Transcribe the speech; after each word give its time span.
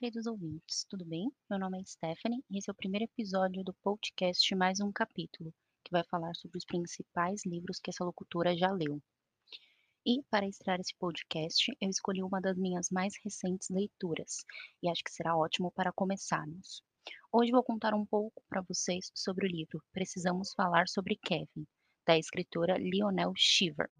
queridos 0.00 0.26
ouvintes, 0.26 0.86
tudo 0.88 1.04
bem? 1.04 1.30
Meu 1.50 1.58
nome 1.58 1.78
é 1.78 1.84
Stephanie 1.84 2.42
e 2.48 2.56
esse 2.56 2.70
é 2.70 2.72
o 2.72 2.74
primeiro 2.74 3.04
episódio 3.04 3.62
do 3.62 3.74
podcast 3.82 4.54
Mais 4.54 4.80
um 4.80 4.90
Capítulo, 4.90 5.52
que 5.84 5.90
vai 5.90 6.02
falar 6.02 6.34
sobre 6.36 6.56
os 6.56 6.64
principais 6.64 7.44
livros 7.44 7.78
que 7.78 7.90
essa 7.90 8.02
locutora 8.02 8.56
já 8.56 8.72
leu. 8.72 8.98
E, 10.06 10.22
para 10.30 10.48
estrear 10.48 10.80
esse 10.80 10.94
podcast, 10.98 11.70
eu 11.78 11.90
escolhi 11.90 12.22
uma 12.22 12.40
das 12.40 12.56
minhas 12.56 12.88
mais 12.90 13.12
recentes 13.22 13.68
leituras, 13.68 14.38
e 14.82 14.88
acho 14.88 15.04
que 15.04 15.12
será 15.12 15.36
ótimo 15.36 15.70
para 15.70 15.92
começarmos. 15.92 16.82
Hoje 17.30 17.52
vou 17.52 17.62
contar 17.62 17.92
um 17.92 18.06
pouco 18.06 18.42
para 18.48 18.62
vocês 18.62 19.10
sobre 19.14 19.46
o 19.46 19.50
livro 19.50 19.84
Precisamos 19.92 20.54
Falar 20.54 20.88
sobre 20.88 21.20
Kevin, 21.22 21.66
da 22.06 22.16
escritora 22.16 22.78
Lionel 22.78 23.34
Shiver. 23.36 23.90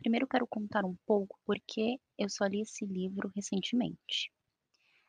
Primeiro 0.00 0.26
quero 0.26 0.46
contar 0.46 0.84
um 0.84 0.96
pouco 1.06 1.38
porque 1.44 1.98
eu 2.18 2.28
só 2.28 2.46
li 2.46 2.62
esse 2.62 2.84
livro 2.84 3.30
recentemente. 3.34 4.32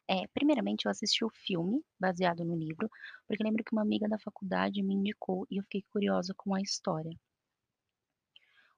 É, 0.08 0.28
primeiramente, 0.34 0.86
eu 0.86 0.92
assisti 0.92 1.24
o 1.24 1.30
filme 1.30 1.82
baseado 2.00 2.44
no 2.44 2.56
livro, 2.56 2.90
porque 3.28 3.44
lembro 3.44 3.64
que 3.64 3.72
uma 3.72 3.82
amiga 3.82 4.10
da 4.10 4.20
faculdade 4.20 4.84
me 4.84 4.94
indicou 4.94 5.48
e 5.50 5.58
eu 5.58 5.64
fiquei 5.64 5.84
curiosa 5.90 6.34
com 6.36 6.54
a 6.54 6.62
história. 6.62 7.18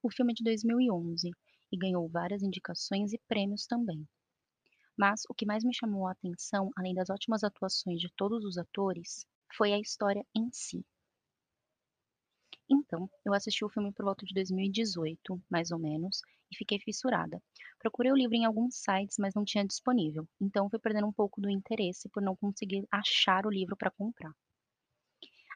O 0.02 0.10
filme 0.10 0.32
é 0.32 0.36
de 0.36 0.44
2011 0.44 1.30
e 1.72 1.76
ganhou 1.76 2.08
várias 2.08 2.42
indicações 2.42 3.12
e 3.12 3.18
prêmios 3.26 3.66
também. 3.66 4.06
Mas 4.96 5.22
o 5.28 5.34
que 5.34 5.44
mais 5.44 5.64
me 5.64 5.74
chamou 5.74 6.06
a 6.06 6.12
atenção, 6.12 6.70
além 6.76 6.94
das 6.94 7.10
ótimas 7.10 7.42
atuações 7.42 8.00
de 8.00 8.08
todos 8.16 8.44
os 8.44 8.56
atores, 8.56 9.26
foi 9.56 9.72
a 9.72 9.80
história 9.80 10.24
em 10.36 10.48
si. 10.52 10.86
Então, 12.68 13.08
eu 13.24 13.32
assisti 13.32 13.64
o 13.64 13.70
filme 13.70 13.90
por 13.90 14.04
volta 14.04 14.26
de 14.26 14.34
2018, 14.34 15.42
mais 15.50 15.70
ou 15.70 15.78
menos, 15.78 16.20
e 16.52 16.56
fiquei 16.56 16.78
fissurada. 16.78 17.42
Procurei 17.78 18.12
o 18.12 18.16
livro 18.16 18.34
em 18.36 18.44
alguns 18.44 18.76
sites, 18.76 19.16
mas 19.18 19.34
não 19.34 19.44
tinha 19.46 19.66
disponível, 19.66 20.28
então 20.40 20.68
fui 20.68 20.78
perdendo 20.78 21.06
um 21.06 21.12
pouco 21.12 21.40
do 21.40 21.48
interesse 21.48 22.06
por 22.10 22.22
não 22.22 22.36
conseguir 22.36 22.86
achar 22.92 23.46
o 23.46 23.50
livro 23.50 23.76
para 23.78 23.90
comprar. 23.90 24.32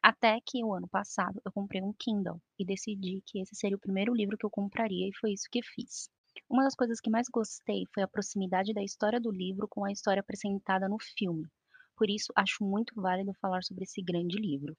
Até 0.03 0.41
que 0.45 0.64
o 0.64 0.75
ano 0.75 0.89
passado 0.89 1.41
eu 1.45 1.53
comprei 1.53 1.81
um 1.81 1.92
Kindle 1.92 2.42
e 2.59 2.64
decidi 2.64 3.23
que 3.25 3.41
esse 3.41 3.55
seria 3.55 3.77
o 3.77 3.81
primeiro 3.81 4.12
livro 4.12 4.36
que 4.36 4.45
eu 4.45 4.51
compraria 4.51 5.06
e 5.09 5.14
foi 5.17 5.31
isso 5.33 5.48
que 5.53 5.62
fiz. 5.62 6.11
Uma 6.51 6.64
das 6.64 6.75
coisas 6.75 7.01
que 7.01 7.09
mais 7.09 7.29
gostei 7.33 7.84
foi 7.95 8.03
a 8.03 8.09
proximidade 8.09 8.75
da 8.75 8.83
história 8.83 9.20
do 9.20 9.31
livro 9.31 9.69
com 9.69 9.84
a 9.84 9.92
história 9.92 10.20
apresentada 10.20 10.89
no 10.89 10.97
filme. 10.98 11.47
Por 11.97 12.11
isso, 12.11 12.33
acho 12.34 12.64
muito 12.64 12.92
válido 13.01 13.33
falar 13.41 13.62
sobre 13.62 13.84
esse 13.84 14.03
grande 14.03 14.36
livro. 14.36 14.77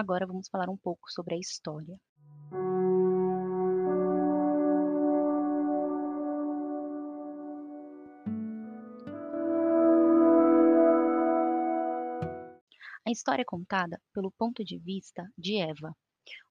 Agora 0.00 0.24
vamos 0.24 0.48
falar 0.48 0.70
um 0.70 0.76
pouco 0.76 1.10
sobre 1.10 1.34
a 1.34 1.38
história. 1.38 2.00
A 13.04 13.10
história 13.10 13.42
é 13.42 13.44
contada 13.44 14.00
pelo 14.14 14.30
ponto 14.30 14.64
de 14.64 14.78
vista 14.78 15.28
de 15.36 15.56
Eva, 15.56 15.92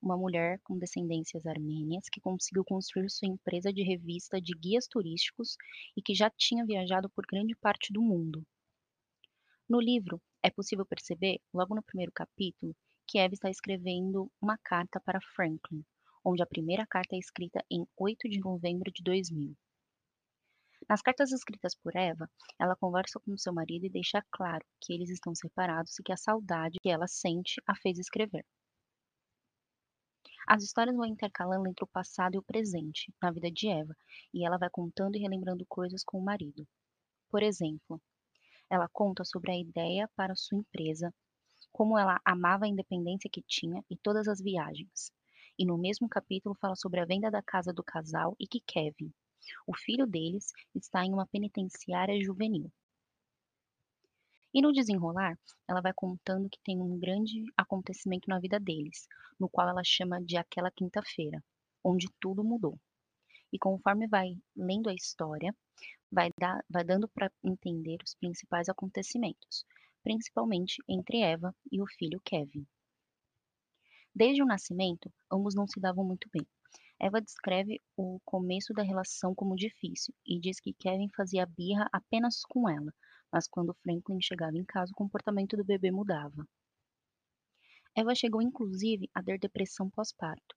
uma 0.01 0.17
mulher 0.17 0.59
com 0.61 0.77
descendências 0.77 1.45
armênias 1.45 2.09
que 2.11 2.19
conseguiu 2.19 2.65
construir 2.65 3.09
sua 3.09 3.29
empresa 3.29 3.71
de 3.71 3.81
revista 3.81 4.41
de 4.41 4.51
guias 4.59 4.89
turísticos 4.89 5.55
e 5.95 6.01
que 6.01 6.13
já 6.13 6.29
tinha 6.29 6.65
viajado 6.65 7.09
por 7.11 7.25
grande 7.25 7.55
parte 7.55 7.93
do 7.93 8.01
mundo. 8.01 8.45
No 9.69 9.79
livro, 9.79 10.21
é 10.43 10.49
possível 10.49 10.85
perceber, 10.85 11.39
logo 11.53 11.73
no 11.73 11.81
primeiro 11.81 12.11
capítulo, 12.11 12.75
Eve 13.17 13.33
está 13.33 13.49
escrevendo 13.49 14.31
uma 14.41 14.57
carta 14.57 14.99
para 14.99 15.19
Franklin, 15.35 15.83
onde 16.23 16.43
a 16.43 16.47
primeira 16.47 16.85
carta 16.85 17.15
é 17.15 17.19
escrita 17.19 17.63
em 17.71 17.87
8 17.97 18.29
de 18.29 18.39
novembro 18.39 18.91
de 18.91 19.01
2000. 19.03 19.55
Nas 20.87 21.01
cartas 21.01 21.31
escritas 21.31 21.75
por 21.75 21.95
Eva, 21.95 22.29
ela 22.59 22.75
conversa 22.75 23.19
com 23.19 23.37
seu 23.37 23.53
marido 23.53 23.85
e 23.85 23.89
deixa 23.89 24.23
claro 24.31 24.63
que 24.79 24.93
eles 24.93 25.09
estão 25.09 25.33
separados 25.33 25.97
e 25.97 26.03
que 26.03 26.13
a 26.13 26.17
saudade 26.17 26.77
que 26.81 26.89
ela 26.89 27.07
sente 27.07 27.61
a 27.65 27.75
fez 27.75 27.97
escrever. 27.97 28.45
As 30.47 30.63
histórias 30.63 30.95
vão 30.95 31.05
intercalando 31.05 31.67
entre 31.67 31.83
o 31.83 31.87
passado 31.87 32.35
e 32.35 32.37
o 32.37 32.43
presente, 32.43 33.13
na 33.21 33.31
vida 33.31 33.51
de 33.51 33.67
Eva, 33.67 33.93
e 34.33 34.45
ela 34.45 34.57
vai 34.57 34.69
contando 34.69 35.17
e 35.17 35.19
relembrando 35.19 35.65
coisas 35.65 36.03
com 36.03 36.19
o 36.19 36.23
marido. 36.23 36.65
Por 37.29 37.43
exemplo, 37.43 38.01
ela 38.69 38.87
conta 38.87 39.25
sobre 39.25 39.51
a 39.51 39.57
ideia 39.57 40.09
para 40.15 40.35
sua 40.35 40.59
empresa 40.59 41.13
como 41.77 41.95
ela 41.95 42.19
amava 42.25 42.65
a 42.65 42.67
independência 42.67 43.29
que 43.31 43.43
tinha 43.43 43.83
e 43.87 43.95
todas 43.95 44.27
as 44.27 44.41
viagens. 44.41 45.11
E 45.59 45.63
no 45.63 45.77
mesmo 45.77 46.09
capítulo 46.09 46.55
fala 46.55 46.75
sobre 46.75 46.99
a 46.99 47.05
venda 47.05 47.29
da 47.29 47.43
casa 47.43 47.71
do 47.71 47.83
casal 47.83 48.35
e 48.39 48.47
que 48.47 48.59
Kevin, 48.61 49.13
o 49.67 49.77
filho 49.77 50.07
deles, 50.07 50.51
está 50.73 51.05
em 51.05 51.13
uma 51.13 51.27
penitenciária 51.27 52.19
juvenil. 52.19 52.71
E 54.51 54.59
no 54.59 54.73
desenrolar, 54.73 55.37
ela 55.67 55.79
vai 55.79 55.93
contando 55.93 56.49
que 56.49 56.57
tem 56.63 56.81
um 56.81 56.97
grande 56.97 57.43
acontecimento 57.55 58.27
na 58.27 58.39
vida 58.39 58.59
deles, 58.59 59.07
no 59.39 59.47
qual 59.47 59.69
ela 59.69 59.83
chama 59.85 60.19
de 60.19 60.35
aquela 60.35 60.71
quinta-feira, 60.71 61.43
onde 61.83 62.07
tudo 62.19 62.43
mudou. 62.43 62.79
E 63.53 63.59
conforme 63.59 64.07
vai 64.07 64.35
lendo 64.55 64.89
a 64.89 64.95
história, 64.95 65.55
vai, 66.11 66.31
dar, 66.39 66.59
vai 66.67 66.83
dando 66.83 67.07
para 67.07 67.31
entender 67.43 67.99
os 68.03 68.15
principais 68.15 68.67
acontecimentos, 68.67 69.63
principalmente 70.03 70.81
entre 70.87 71.21
Eva 71.21 71.55
e 71.71 71.81
o 71.81 71.87
filho 71.87 72.19
Kevin. 72.23 72.65
Desde 74.13 74.41
o 74.41 74.45
nascimento, 74.45 75.13
ambos 75.31 75.53
não 75.53 75.67
se 75.67 75.79
davam 75.79 76.03
muito 76.03 76.27
bem. 76.31 76.47
Eva 76.99 77.21
descreve 77.21 77.79
o 77.95 78.19
começo 78.25 78.73
da 78.73 78.81
relação 78.81 79.35
como 79.35 79.55
difícil 79.55 80.13
e 80.25 80.39
diz 80.39 80.59
que 80.59 80.73
Kevin 80.73 81.09
fazia 81.15 81.45
birra 81.45 81.87
apenas 81.93 82.41
com 82.41 82.67
ela, 82.67 82.91
mas 83.31 83.47
quando 83.47 83.75
Franklin 83.83 84.19
chegava 84.19 84.57
em 84.57 84.65
casa, 84.65 84.91
o 84.91 84.95
comportamento 84.95 85.55
do 85.55 85.63
bebê 85.63 85.91
mudava. 85.91 86.47
Eva 87.95 88.15
chegou 88.15 88.41
inclusive 88.41 89.09
a 89.13 89.21
ter 89.21 89.37
depressão 89.37 89.89
pós-parto. 89.89 90.55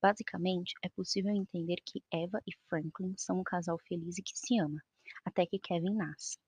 Basicamente, 0.00 0.72
é 0.82 0.88
possível 0.88 1.34
entender 1.34 1.76
que 1.84 2.02
Eva 2.10 2.40
e 2.46 2.52
Franklin 2.68 3.14
são 3.16 3.40
um 3.40 3.44
casal 3.44 3.78
feliz 3.86 4.16
e 4.18 4.22
que 4.22 4.38
se 4.38 4.58
ama, 4.58 4.80
até 5.24 5.44
que 5.46 5.58
Kevin 5.58 5.94
nasce. 5.94 6.38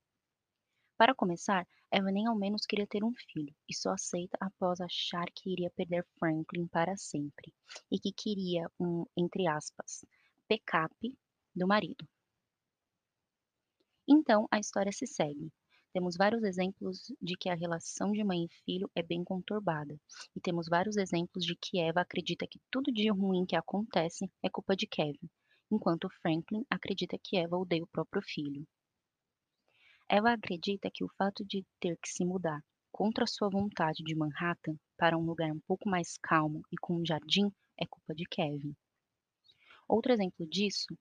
Para 0.99 1.15
começar, 1.15 1.65
Eva 1.93 2.11
nem 2.11 2.27
ao 2.27 2.35
menos 2.35 2.67
queria 2.67 2.85
ter 2.85 3.05
um 3.05 3.15
filho, 3.15 3.55
e 3.69 3.75
só 3.75 3.93
aceita 3.93 4.37
após 4.41 4.81
achar 4.81 5.27
que 5.33 5.53
iria 5.53 5.71
perder 5.71 6.05
Franklin 6.19 6.67
para 6.67 6.97
sempre, 6.97 7.55
e 7.89 8.01
que 8.01 8.11
queria 8.11 8.69
um, 8.81 9.05
entre 9.17 9.47
aspas, 9.47 10.05
backup 10.51 10.93
do 11.55 11.69
marido. 11.69 12.05
Então, 14.09 14.49
a 14.51 14.59
história 14.59 14.91
se 14.91 15.07
segue. 15.07 15.53
Temos 15.93 16.17
vários 16.17 16.43
exemplos 16.43 17.13
de 17.23 17.37
que 17.37 17.49
a 17.49 17.55
relação 17.55 18.11
de 18.11 18.25
mãe 18.25 18.47
e 18.47 18.65
filho 18.65 18.91
é 18.93 19.01
bem 19.03 19.23
conturbada, 19.23 19.97
e 20.35 20.41
temos 20.41 20.67
vários 20.69 20.97
exemplos 20.97 21.45
de 21.45 21.55
que 21.55 21.79
Eva 21.79 22.01
acredita 22.01 22.45
que 22.45 22.61
tudo 22.73 22.91
de 22.91 23.09
ruim 23.09 23.47
que 23.47 23.55
acontece 23.55 24.29
é 24.43 24.51
culpa 24.51 24.75
de 24.75 24.89
Kevin, 24.89 25.31
enquanto 25.71 26.11
Franklin 26.21 26.67
acredita 26.69 27.17
que 27.23 27.37
Eva 27.37 27.57
odeia 27.57 27.85
o 27.85 27.87
próprio 27.87 28.21
filho. 28.21 28.67
Ela 30.11 30.33
acredita 30.33 30.91
que 30.91 31.05
o 31.05 31.13
fato 31.19 31.45
de 31.45 31.67
ter 31.79 31.99
que 31.99 32.09
se 32.09 32.25
mudar 32.25 32.65
contra 32.91 33.27
sua 33.27 33.51
vontade 33.51 34.03
de 34.03 34.15
Manhattan 34.15 34.75
para 34.97 35.19
um 35.19 35.23
lugar 35.23 35.53
um 35.53 35.61
pouco 35.61 35.87
mais 35.87 36.17
calmo 36.17 36.63
e 36.73 36.79
com 36.79 36.97
um 36.97 37.05
jardim 37.05 37.53
é 37.79 37.85
culpa 37.87 38.15
de 38.15 38.25
Kevin. 38.25 38.75
Outro 39.87 40.11
exemplo 40.11 40.47
disso 40.49 40.97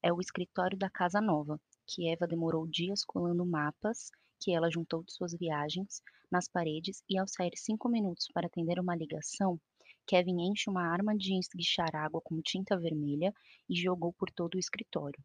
é 0.00 0.12
o 0.12 0.20
escritório 0.20 0.78
da 0.78 0.88
casa 0.88 1.20
nova, 1.20 1.60
que 1.88 2.08
Eva 2.08 2.24
demorou 2.24 2.64
dias 2.68 3.04
colando 3.04 3.44
mapas 3.44 4.12
que 4.38 4.54
ela 4.54 4.70
juntou 4.70 5.02
de 5.02 5.12
suas 5.12 5.32
viagens 5.34 6.00
nas 6.30 6.46
paredes 6.46 7.02
e 7.10 7.18
ao 7.18 7.26
sair 7.26 7.56
cinco 7.56 7.88
minutos 7.88 8.28
para 8.32 8.46
atender 8.46 8.78
uma 8.78 8.94
ligação, 8.94 9.60
Kevin 10.06 10.40
enche 10.40 10.70
uma 10.70 10.86
arma 10.86 11.16
de 11.16 11.36
esguichar 11.36 11.96
água 11.96 12.20
com 12.22 12.40
tinta 12.40 12.78
vermelha 12.78 13.34
e 13.68 13.74
jogou 13.74 14.12
por 14.12 14.30
todo 14.30 14.54
o 14.54 14.58
escritório 14.60 15.20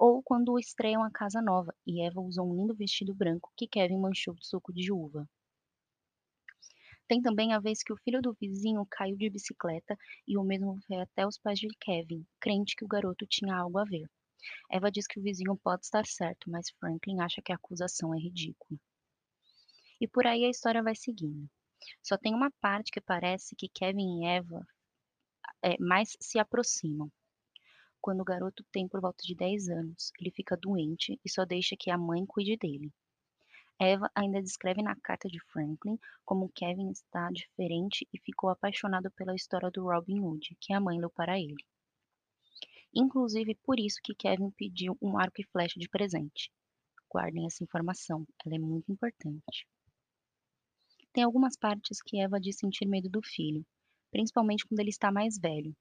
ou 0.00 0.22
quando 0.22 0.58
estreiam 0.58 1.04
a 1.04 1.10
casa 1.10 1.42
nova 1.42 1.74
e 1.86 2.00
Eva 2.02 2.22
usou 2.22 2.50
um 2.50 2.56
lindo 2.56 2.74
vestido 2.74 3.14
branco 3.14 3.52
que 3.54 3.68
Kevin 3.68 3.98
manchou 3.98 4.32
de 4.34 4.46
suco 4.46 4.72
de 4.72 4.90
uva. 4.90 5.28
Tem 7.06 7.20
também 7.20 7.52
a 7.52 7.60
vez 7.60 7.82
que 7.82 7.92
o 7.92 7.98
filho 7.98 8.22
do 8.22 8.32
vizinho 8.40 8.86
caiu 8.90 9.14
de 9.14 9.28
bicicleta 9.28 9.94
e 10.26 10.38
o 10.38 10.42
mesmo 10.42 10.78
foi 10.86 10.96
até 10.96 11.26
os 11.26 11.36
pais 11.36 11.58
de 11.58 11.68
Kevin, 11.78 12.26
crente 12.40 12.74
que 12.74 12.84
o 12.84 12.88
garoto 12.88 13.26
tinha 13.26 13.54
algo 13.54 13.76
a 13.78 13.84
ver. 13.84 14.08
Eva 14.70 14.90
diz 14.90 15.06
que 15.06 15.20
o 15.20 15.22
vizinho 15.22 15.54
pode 15.62 15.84
estar 15.84 16.06
certo, 16.06 16.50
mas 16.50 16.70
Franklin 16.80 17.20
acha 17.20 17.42
que 17.42 17.52
a 17.52 17.56
acusação 17.56 18.14
é 18.14 18.18
ridícula. 18.18 18.80
E 20.00 20.08
por 20.08 20.26
aí 20.26 20.46
a 20.46 20.50
história 20.50 20.82
vai 20.82 20.94
seguindo. 20.94 21.46
Só 22.02 22.16
tem 22.16 22.34
uma 22.34 22.50
parte 22.58 22.90
que 22.90 23.02
parece 23.02 23.54
que 23.54 23.68
Kevin 23.68 24.22
e 24.22 24.26
Eva 24.28 24.66
é, 25.62 25.76
mais 25.78 26.16
se 26.18 26.38
aproximam. 26.38 27.12
Quando 28.00 28.20
o 28.20 28.24
garoto 28.24 28.64
tem 28.72 28.88
por 28.88 29.00
volta 29.00 29.22
de 29.22 29.34
10 29.34 29.68
anos, 29.68 30.10
ele 30.18 30.30
fica 30.30 30.56
doente 30.56 31.20
e 31.24 31.28
só 31.28 31.44
deixa 31.44 31.76
que 31.76 31.90
a 31.90 31.98
mãe 31.98 32.24
cuide 32.24 32.56
dele. 32.56 32.90
Eva 33.78 34.10
ainda 34.14 34.42
descreve 34.42 34.82
na 34.82 34.94
carta 34.96 35.28
de 35.28 35.40
Franklin 35.46 35.98
como 36.24 36.50
Kevin 36.54 36.90
está 36.90 37.30
diferente 37.30 38.06
e 38.12 38.18
ficou 38.18 38.50
apaixonado 38.50 39.10
pela 39.10 39.34
história 39.34 39.70
do 39.70 39.84
Robin 39.84 40.20
Hood, 40.20 40.56
que 40.60 40.72
a 40.72 40.80
mãe 40.80 40.98
leu 40.98 41.10
para 41.10 41.38
ele. 41.38 41.64
Inclusive 42.94 43.54
por 43.62 43.78
isso 43.78 44.00
que 44.02 44.14
Kevin 44.14 44.50
pediu 44.50 44.98
um 45.00 45.16
arco 45.16 45.40
e 45.40 45.44
flecha 45.44 45.78
de 45.78 45.88
presente. 45.88 46.50
Guardem 47.08 47.46
essa 47.46 47.64
informação, 47.64 48.26
ela 48.44 48.54
é 48.54 48.58
muito 48.58 48.90
importante. 48.90 49.66
Tem 51.12 51.24
algumas 51.24 51.56
partes 51.56 52.00
que 52.02 52.20
Eva 52.20 52.40
diz 52.40 52.56
sentir 52.56 52.86
medo 52.86 53.08
do 53.08 53.20
filho, 53.22 53.64
principalmente 54.10 54.64
quando 54.66 54.80
ele 54.80 54.90
está 54.90 55.10
mais 55.10 55.38
velho. 55.38 55.74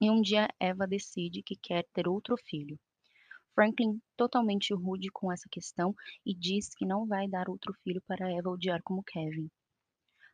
E 0.00 0.10
um 0.10 0.22
dia 0.22 0.48
Eva 0.58 0.86
decide 0.86 1.42
que 1.42 1.54
quer 1.54 1.86
ter 1.92 2.08
outro 2.08 2.34
filho. 2.48 2.80
Franklin 3.54 4.00
totalmente 4.16 4.72
rude 4.72 5.10
com 5.12 5.30
essa 5.30 5.46
questão 5.50 5.94
e 6.24 6.34
diz 6.34 6.74
que 6.74 6.86
não 6.86 7.06
vai 7.06 7.28
dar 7.28 7.50
outro 7.50 7.74
filho 7.84 8.00
para 8.06 8.32
Eva 8.32 8.48
odiar 8.48 8.80
como 8.82 9.04
Kevin. 9.04 9.50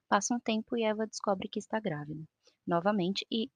Passa 0.08 0.34
um 0.34 0.38
tempo 0.38 0.76
e 0.76 0.84
Eva 0.84 1.04
descobre 1.04 1.48
que 1.48 1.58
está 1.58 1.80
grávida, 1.80 2.22
novamente, 2.64 3.26
e 3.28 3.50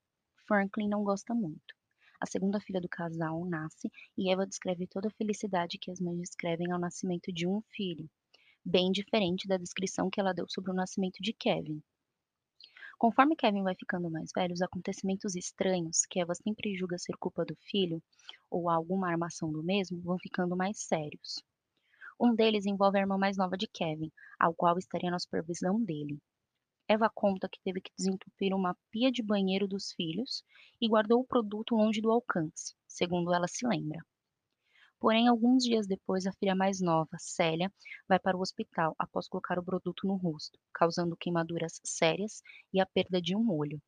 Franklin 0.45 0.89
não 0.89 1.01
gosta 1.01 1.33
muito. 1.33 1.73
A 2.19 2.25
segunda 2.25 2.59
filha 2.59 2.81
do 2.81 2.89
casal 2.89 3.45
nasce 3.45 3.89
e 4.17 4.29
Eva 4.29 4.45
descreve 4.45 4.87
toda 4.87 5.07
a 5.07 5.11
felicidade 5.17 5.77
que 5.79 5.89
as 5.89 6.01
mães 6.01 6.19
descrevem 6.19 6.73
ao 6.73 6.79
nascimento 6.79 7.31
de 7.31 7.47
um 7.47 7.61
filho, 7.73 8.09
bem 8.65 8.91
diferente 8.91 9.47
da 9.47 9.55
descrição 9.55 10.09
que 10.09 10.19
ela 10.19 10.33
deu 10.33 10.45
sobre 10.49 10.71
o 10.71 10.75
nascimento 10.75 11.21
de 11.21 11.31
Kevin. 11.31 11.81
Conforme 13.01 13.35
Kevin 13.35 13.63
vai 13.63 13.73
ficando 13.73 14.11
mais 14.11 14.29
velho, 14.31 14.53
os 14.53 14.61
acontecimentos 14.61 15.35
estranhos, 15.35 16.05
que 16.07 16.19
Eva 16.19 16.35
sempre 16.35 16.75
julga 16.75 16.99
ser 16.99 17.17
culpa 17.17 17.43
do 17.43 17.55
filho, 17.55 17.99
ou 18.47 18.69
alguma 18.69 19.09
armação 19.09 19.51
do 19.51 19.63
mesmo, 19.63 19.99
vão 20.03 20.19
ficando 20.19 20.55
mais 20.55 20.83
sérios. 20.83 21.43
Um 22.19 22.35
deles 22.35 22.67
envolve 22.67 22.99
a 22.99 23.01
irmã 23.01 23.17
mais 23.17 23.35
nova 23.35 23.57
de 23.57 23.65
Kevin, 23.65 24.11
ao 24.39 24.53
qual 24.53 24.77
estaria 24.77 25.09
na 25.09 25.17
supervisão 25.17 25.83
dele. 25.83 26.19
Eva 26.87 27.09
conta 27.09 27.49
que 27.49 27.59
teve 27.63 27.81
que 27.81 27.91
desentupir 27.97 28.53
uma 28.53 28.77
pia 28.91 29.11
de 29.11 29.23
banheiro 29.23 29.67
dos 29.67 29.91
filhos 29.93 30.43
e 30.79 30.87
guardou 30.87 31.21
o 31.21 31.25
produto 31.25 31.75
longe 31.75 32.01
do 32.01 32.11
alcance, 32.11 32.75
segundo 32.87 33.33
ela 33.33 33.47
se 33.47 33.65
lembra. 33.65 34.05
Porém, 35.01 35.27
alguns 35.27 35.63
dias 35.63 35.87
depois, 35.87 36.27
a 36.27 36.31
filha 36.31 36.53
mais 36.53 36.79
nova, 36.79 37.17
Célia, 37.17 37.73
vai 38.07 38.19
para 38.19 38.37
o 38.37 38.39
hospital 38.39 38.95
após 38.99 39.27
colocar 39.27 39.57
o 39.57 39.63
produto 39.63 40.05
no 40.05 40.15
rosto, 40.15 40.59
causando 40.71 41.17
queimaduras 41.17 41.81
sérias 41.83 42.43
e 42.71 42.79
a 42.79 42.85
perda 42.85 43.19
de 43.19 43.35
um 43.35 43.51
olho. 43.51 43.81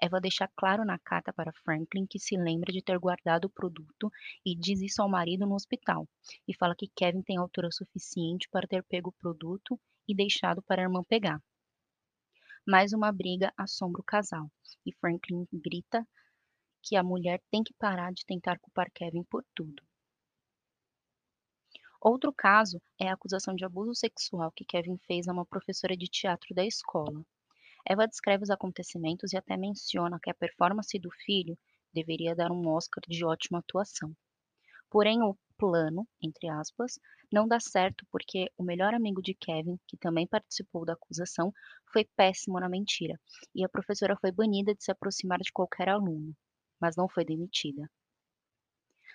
Eva 0.00 0.22
deixa 0.22 0.48
claro 0.56 0.82
na 0.82 0.98
carta 0.98 1.30
para 1.30 1.52
Franklin 1.52 2.06
que 2.06 2.18
se 2.18 2.38
lembra 2.38 2.72
de 2.72 2.82
ter 2.82 2.98
guardado 2.98 3.44
o 3.48 3.50
produto 3.50 4.10
e 4.42 4.56
diz 4.56 4.80
isso 4.80 5.02
ao 5.02 5.10
marido 5.10 5.44
no 5.44 5.54
hospital, 5.54 6.08
e 6.48 6.56
fala 6.56 6.74
que 6.74 6.88
Kevin 6.96 7.20
tem 7.20 7.36
altura 7.36 7.68
suficiente 7.70 8.48
para 8.50 8.66
ter 8.66 8.82
pego 8.84 9.10
o 9.10 9.20
produto 9.20 9.78
e 10.08 10.16
deixado 10.16 10.62
para 10.62 10.80
a 10.80 10.84
irmã 10.84 11.04
pegar. 11.04 11.38
Mais 12.66 12.94
uma 12.94 13.12
briga 13.12 13.52
assombra 13.58 14.00
o 14.00 14.04
casal, 14.04 14.50
e 14.86 14.92
Franklin 14.94 15.46
grita 15.52 16.08
que 16.82 16.96
a 16.96 17.02
mulher 17.02 17.42
tem 17.50 17.62
que 17.62 17.74
parar 17.74 18.10
de 18.10 18.24
tentar 18.24 18.58
culpar 18.58 18.90
Kevin 18.90 19.22
por 19.24 19.44
tudo. 19.54 19.82
Outro 22.04 22.34
caso 22.34 22.82
é 23.00 23.08
a 23.08 23.14
acusação 23.14 23.54
de 23.56 23.64
abuso 23.64 23.94
sexual 23.94 24.52
que 24.52 24.64
Kevin 24.64 24.98
fez 25.06 25.26
a 25.26 25.32
uma 25.32 25.46
professora 25.46 25.96
de 25.96 26.06
teatro 26.06 26.54
da 26.54 26.62
escola. 26.62 27.24
Eva 27.88 28.06
descreve 28.06 28.44
os 28.44 28.50
acontecimentos 28.50 29.32
e 29.32 29.38
até 29.38 29.56
menciona 29.56 30.20
que 30.22 30.28
a 30.28 30.34
performance 30.34 30.98
do 30.98 31.10
filho 31.24 31.58
deveria 31.94 32.36
dar 32.36 32.52
um 32.52 32.68
Oscar 32.68 33.02
de 33.08 33.24
ótima 33.24 33.60
atuação. 33.60 34.14
Porém, 34.90 35.22
o 35.22 35.34
plano, 35.56 36.06
entre 36.22 36.46
aspas, 36.46 36.98
não 37.32 37.48
dá 37.48 37.58
certo 37.58 38.06
porque 38.12 38.52
o 38.58 38.62
melhor 38.62 38.92
amigo 38.92 39.22
de 39.22 39.32
Kevin, 39.32 39.80
que 39.88 39.96
também 39.96 40.26
participou 40.26 40.84
da 40.84 40.92
acusação, 40.92 41.54
foi 41.90 42.04
péssimo 42.04 42.60
na 42.60 42.68
mentira, 42.68 43.18
e 43.54 43.64
a 43.64 43.68
professora 43.68 44.14
foi 44.20 44.30
banida 44.30 44.74
de 44.74 44.84
se 44.84 44.92
aproximar 44.92 45.38
de 45.38 45.50
qualquer 45.50 45.88
aluno, 45.88 46.36
mas 46.78 46.96
não 46.96 47.08
foi 47.08 47.24
demitida. 47.24 47.90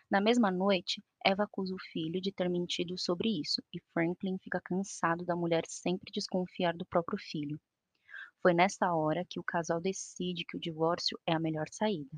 Na 0.10 0.20
mesma 0.20 0.50
noite, 0.50 1.04
Eva 1.24 1.44
acusa 1.44 1.76
o 1.76 1.80
filho 1.92 2.20
de 2.20 2.32
ter 2.32 2.50
mentido 2.50 2.98
sobre 2.98 3.30
isso 3.30 3.62
e 3.72 3.80
Franklin 3.94 4.40
fica 4.40 4.60
cansado 4.60 5.24
da 5.24 5.36
mulher 5.36 5.64
sempre 5.68 6.12
desconfiar 6.12 6.76
do 6.76 6.86
próprio 6.86 7.20
filho. 7.20 7.62
Foi 8.42 8.54
nessa 8.54 8.92
hora 8.92 9.24
que 9.30 9.40
o 9.40 9.44
casal 9.44 9.80
decide 9.80 10.46
que 10.46 10.58
o 10.58 10.60
divórcio 10.60 11.20
é 11.28 11.34
a 11.34 11.40
melhor 11.40 11.68
saída. 11.72 12.10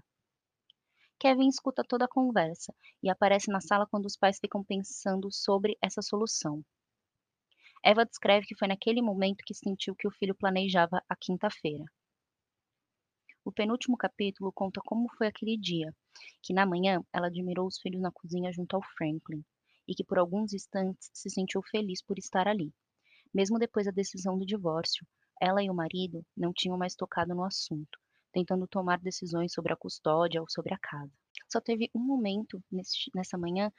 Kevin 1.20 1.50
escuta 1.50 1.84
toda 1.84 2.06
a 2.06 2.10
conversa 2.10 2.74
e 3.04 3.10
aparece 3.10 3.52
na 3.52 3.60
sala 3.60 3.86
quando 3.86 4.06
os 4.06 4.16
pais 4.16 4.40
ficam 4.40 4.64
pensando 4.64 5.32
sobre 5.32 5.78
essa 5.82 6.02
solução. 6.02 6.64
Eva 7.84 8.06
descreve 8.06 8.48
que 8.48 8.58
foi 8.58 8.70
naquele 8.70 9.02
momento 9.02 9.44
que 9.46 9.54
sentiu 9.54 9.96
que 9.96 10.08
o 10.08 10.12
filho 10.12 10.34
planejava 10.34 11.04
a 11.10 11.16
quinta-feira. 11.16 11.84
O 13.44 13.52
penúltimo 13.52 13.98
capítulo 13.98 14.52
conta 14.52 14.80
como 14.86 15.10
foi 15.18 15.26
aquele 15.26 15.58
dia, 15.58 15.92
que 16.44 16.54
na 16.54 16.64
manhã 16.64 17.04
ela 17.12 17.26
admirou 17.26 17.66
os 17.66 17.80
filhos 17.80 18.00
na 18.00 18.12
cozinha 18.12 18.52
junto 18.52 18.76
ao 18.76 18.84
Franklin, 18.84 19.44
e 19.88 19.96
que 19.96 20.04
por 20.04 20.20
alguns 20.20 20.54
instantes 20.54 21.10
se 21.12 21.28
sentiu 21.28 21.64
feliz 21.64 22.04
por 22.04 22.20
estar 22.20 22.48
ali. 22.48 22.72
Mesmo 23.34 23.58
depois 23.58 23.88
da 23.88 23.92
decisão 23.92 24.38
do 24.38 24.46
divórcio, 24.46 25.08
ela 25.42 25.64
e 25.64 25.72
o 25.72 25.74
marido 25.74 26.24
não 26.38 26.54
tinham 26.54 26.78
mais 26.78 26.94
tocado 26.94 27.34
no 27.34 27.44
assunto, 27.44 28.00
tentando 28.32 28.68
tomar 28.68 29.00
decisões 29.00 29.54
sobre 29.54 29.74
a 29.74 29.78
custódia 29.78 30.40
ou 30.40 30.48
sobre 30.48 30.76
a 30.76 30.78
casa. 30.78 31.12
Só 31.52 31.60
teve 31.60 31.90
um 31.96 32.00
momento 32.00 32.64
nesse, 32.72 33.10
nessa 33.16 33.40
manhã 33.40 33.72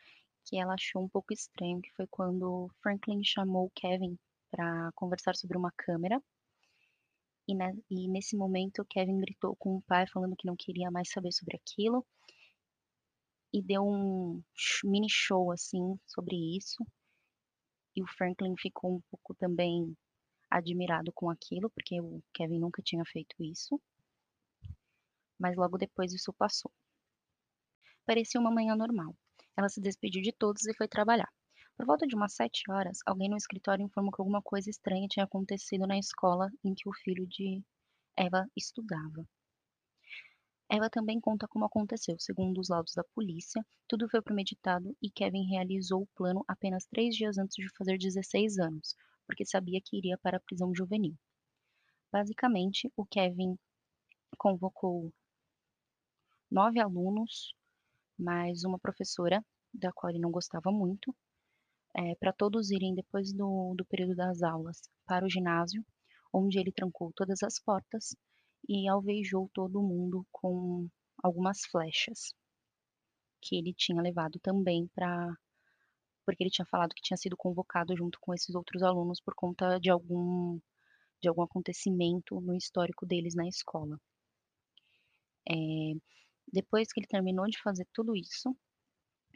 que 0.44 0.58
ela 0.58 0.74
achou 0.74 1.04
um 1.04 1.08
pouco 1.08 1.32
estranho, 1.32 1.80
que 1.80 1.92
foi 1.92 2.08
quando 2.08 2.68
Franklin 2.82 3.22
chamou 3.22 3.70
Kevin 3.76 4.18
para 4.50 4.90
conversar 4.96 5.36
sobre 5.36 5.56
uma 5.56 5.70
câmera 5.76 6.20
e, 7.46 7.54
né, 7.54 7.72
e 7.90 8.08
nesse 8.08 8.36
momento, 8.36 8.84
Kevin 8.84 9.18
gritou 9.18 9.56
com 9.56 9.76
o 9.76 9.82
pai, 9.82 10.06
falando 10.06 10.36
que 10.36 10.46
não 10.46 10.56
queria 10.56 10.90
mais 10.90 11.10
saber 11.10 11.32
sobre 11.32 11.56
aquilo. 11.56 12.06
E 13.52 13.62
deu 13.62 13.82
um 13.82 14.42
mini 14.84 15.08
show, 15.10 15.50
assim, 15.52 15.98
sobre 16.06 16.36
isso. 16.56 16.84
E 17.94 18.02
o 18.02 18.06
Franklin 18.06 18.54
ficou 18.56 18.96
um 18.96 19.00
pouco 19.10 19.34
também 19.34 19.94
admirado 20.50 21.12
com 21.12 21.28
aquilo, 21.28 21.68
porque 21.70 22.00
o 22.00 22.22
Kevin 22.32 22.58
nunca 22.58 22.82
tinha 22.82 23.04
feito 23.04 23.34
isso. 23.42 23.80
Mas 25.38 25.56
logo 25.56 25.76
depois 25.76 26.12
isso 26.12 26.32
passou. 26.32 26.70
Parecia 28.06 28.40
uma 28.40 28.50
manhã 28.50 28.74
normal. 28.76 29.14
Ela 29.56 29.68
se 29.68 29.80
despediu 29.80 30.22
de 30.22 30.32
todos 30.32 30.66
e 30.66 30.74
foi 30.74 30.88
trabalhar. 30.88 31.30
Por 31.82 31.86
volta 31.86 32.06
de 32.06 32.14
umas 32.14 32.34
sete 32.34 32.70
horas, 32.70 33.00
alguém 33.04 33.28
no 33.28 33.36
escritório 33.36 33.84
informou 33.84 34.12
que 34.12 34.20
alguma 34.20 34.40
coisa 34.40 34.70
estranha 34.70 35.08
tinha 35.08 35.24
acontecido 35.24 35.84
na 35.84 35.98
escola 35.98 36.48
em 36.62 36.74
que 36.74 36.88
o 36.88 36.92
filho 36.94 37.26
de 37.26 37.60
Eva 38.16 38.46
estudava. 38.56 39.28
Eva 40.70 40.88
também 40.88 41.20
conta 41.20 41.48
como 41.48 41.64
aconteceu. 41.64 42.14
Segundo 42.20 42.60
os 42.60 42.68
laudos 42.68 42.94
da 42.94 43.02
polícia, 43.02 43.66
tudo 43.88 44.08
foi 44.08 44.22
premeditado 44.22 44.96
e 45.02 45.10
Kevin 45.10 45.44
realizou 45.48 46.02
o 46.02 46.08
plano 46.14 46.44
apenas 46.46 46.86
três 46.86 47.16
dias 47.16 47.36
antes 47.36 47.56
de 47.56 47.68
fazer 47.76 47.98
16 47.98 48.60
anos, 48.60 48.94
porque 49.26 49.44
sabia 49.44 49.80
que 49.84 49.96
iria 49.96 50.16
para 50.16 50.36
a 50.36 50.40
prisão 50.40 50.72
juvenil. 50.72 51.18
Basicamente, 52.12 52.92
o 52.96 53.04
Kevin 53.04 53.58
convocou 54.38 55.12
nove 56.48 56.78
alunos, 56.78 57.56
mais 58.16 58.62
uma 58.62 58.78
professora, 58.78 59.44
da 59.74 59.90
qual 59.90 60.10
ele 60.10 60.20
não 60.20 60.30
gostava 60.30 60.70
muito, 60.70 61.12
é, 61.94 62.14
para 62.16 62.32
todos 62.32 62.70
irem 62.70 62.94
depois 62.94 63.32
do, 63.32 63.74
do 63.76 63.84
período 63.84 64.14
das 64.14 64.42
aulas 64.42 64.80
para 65.06 65.24
o 65.26 65.30
ginásio, 65.30 65.84
onde 66.32 66.58
ele 66.58 66.72
trancou 66.72 67.12
todas 67.14 67.42
as 67.42 67.58
portas 67.58 68.16
e 68.68 68.88
alvejou 68.88 69.50
todo 69.52 69.82
mundo 69.82 70.26
com 70.30 70.88
algumas 71.22 71.60
flechas 71.70 72.34
que 73.40 73.56
ele 73.56 73.74
tinha 73.74 74.00
levado 74.00 74.38
também 74.40 74.88
para 74.94 75.36
porque 76.24 76.44
ele 76.44 76.50
tinha 76.50 76.66
falado 76.66 76.94
que 76.94 77.02
tinha 77.02 77.16
sido 77.16 77.36
convocado 77.36 77.96
junto 77.96 78.18
com 78.20 78.32
esses 78.32 78.54
outros 78.54 78.82
alunos 78.82 79.20
por 79.20 79.34
conta 79.34 79.78
de 79.80 79.90
algum 79.90 80.60
de 81.20 81.28
algum 81.28 81.42
acontecimento 81.42 82.40
no 82.40 82.54
histórico 82.56 83.06
deles 83.06 83.34
na 83.34 83.46
escola. 83.46 83.96
É, 85.48 85.54
depois 86.52 86.92
que 86.92 87.00
ele 87.00 87.06
terminou 87.06 87.46
de 87.46 87.60
fazer 87.62 87.86
tudo 87.92 88.16
isso, 88.16 88.56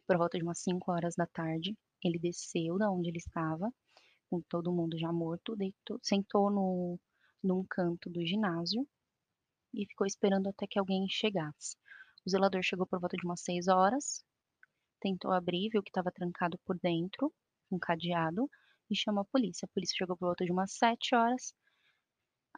por 0.06 0.16
volta 0.16 0.36
de 0.38 0.44
umas 0.44 0.58
5 0.60 0.90
horas 0.90 1.14
da 1.16 1.26
tarde, 1.26 1.76
ele 2.02 2.18
desceu 2.18 2.78
da 2.78 2.90
onde 2.90 3.08
ele 3.08 3.18
estava, 3.18 3.72
com 4.28 4.40
todo 4.42 4.72
mundo 4.72 4.98
já 4.98 5.12
morto, 5.12 5.56
deitou, 5.56 5.98
sentou 6.02 6.50
no, 6.50 6.98
num 7.42 7.64
canto 7.68 8.10
do 8.10 8.24
ginásio 8.24 8.86
e 9.72 9.86
ficou 9.86 10.06
esperando 10.06 10.48
até 10.48 10.66
que 10.66 10.78
alguém 10.78 11.06
chegasse. 11.08 11.76
O 12.26 12.30
zelador 12.30 12.62
chegou 12.62 12.86
por 12.86 12.98
volta 12.98 13.16
de 13.16 13.24
umas 13.24 13.40
6 13.40 13.68
horas, 13.68 14.24
tentou 15.00 15.30
abrir, 15.32 15.68
viu 15.70 15.82
que 15.82 15.90
estava 15.90 16.10
trancado 16.10 16.58
por 16.64 16.78
dentro, 16.78 17.32
um 17.70 17.78
cadeado, 17.78 18.50
e 18.90 18.96
chamou 18.96 19.22
a 19.22 19.24
polícia. 19.24 19.66
A 19.66 19.74
polícia 19.74 19.96
chegou 19.96 20.16
por 20.16 20.26
volta 20.26 20.44
de 20.44 20.52
umas 20.52 20.72
7 20.72 21.14
horas, 21.14 21.54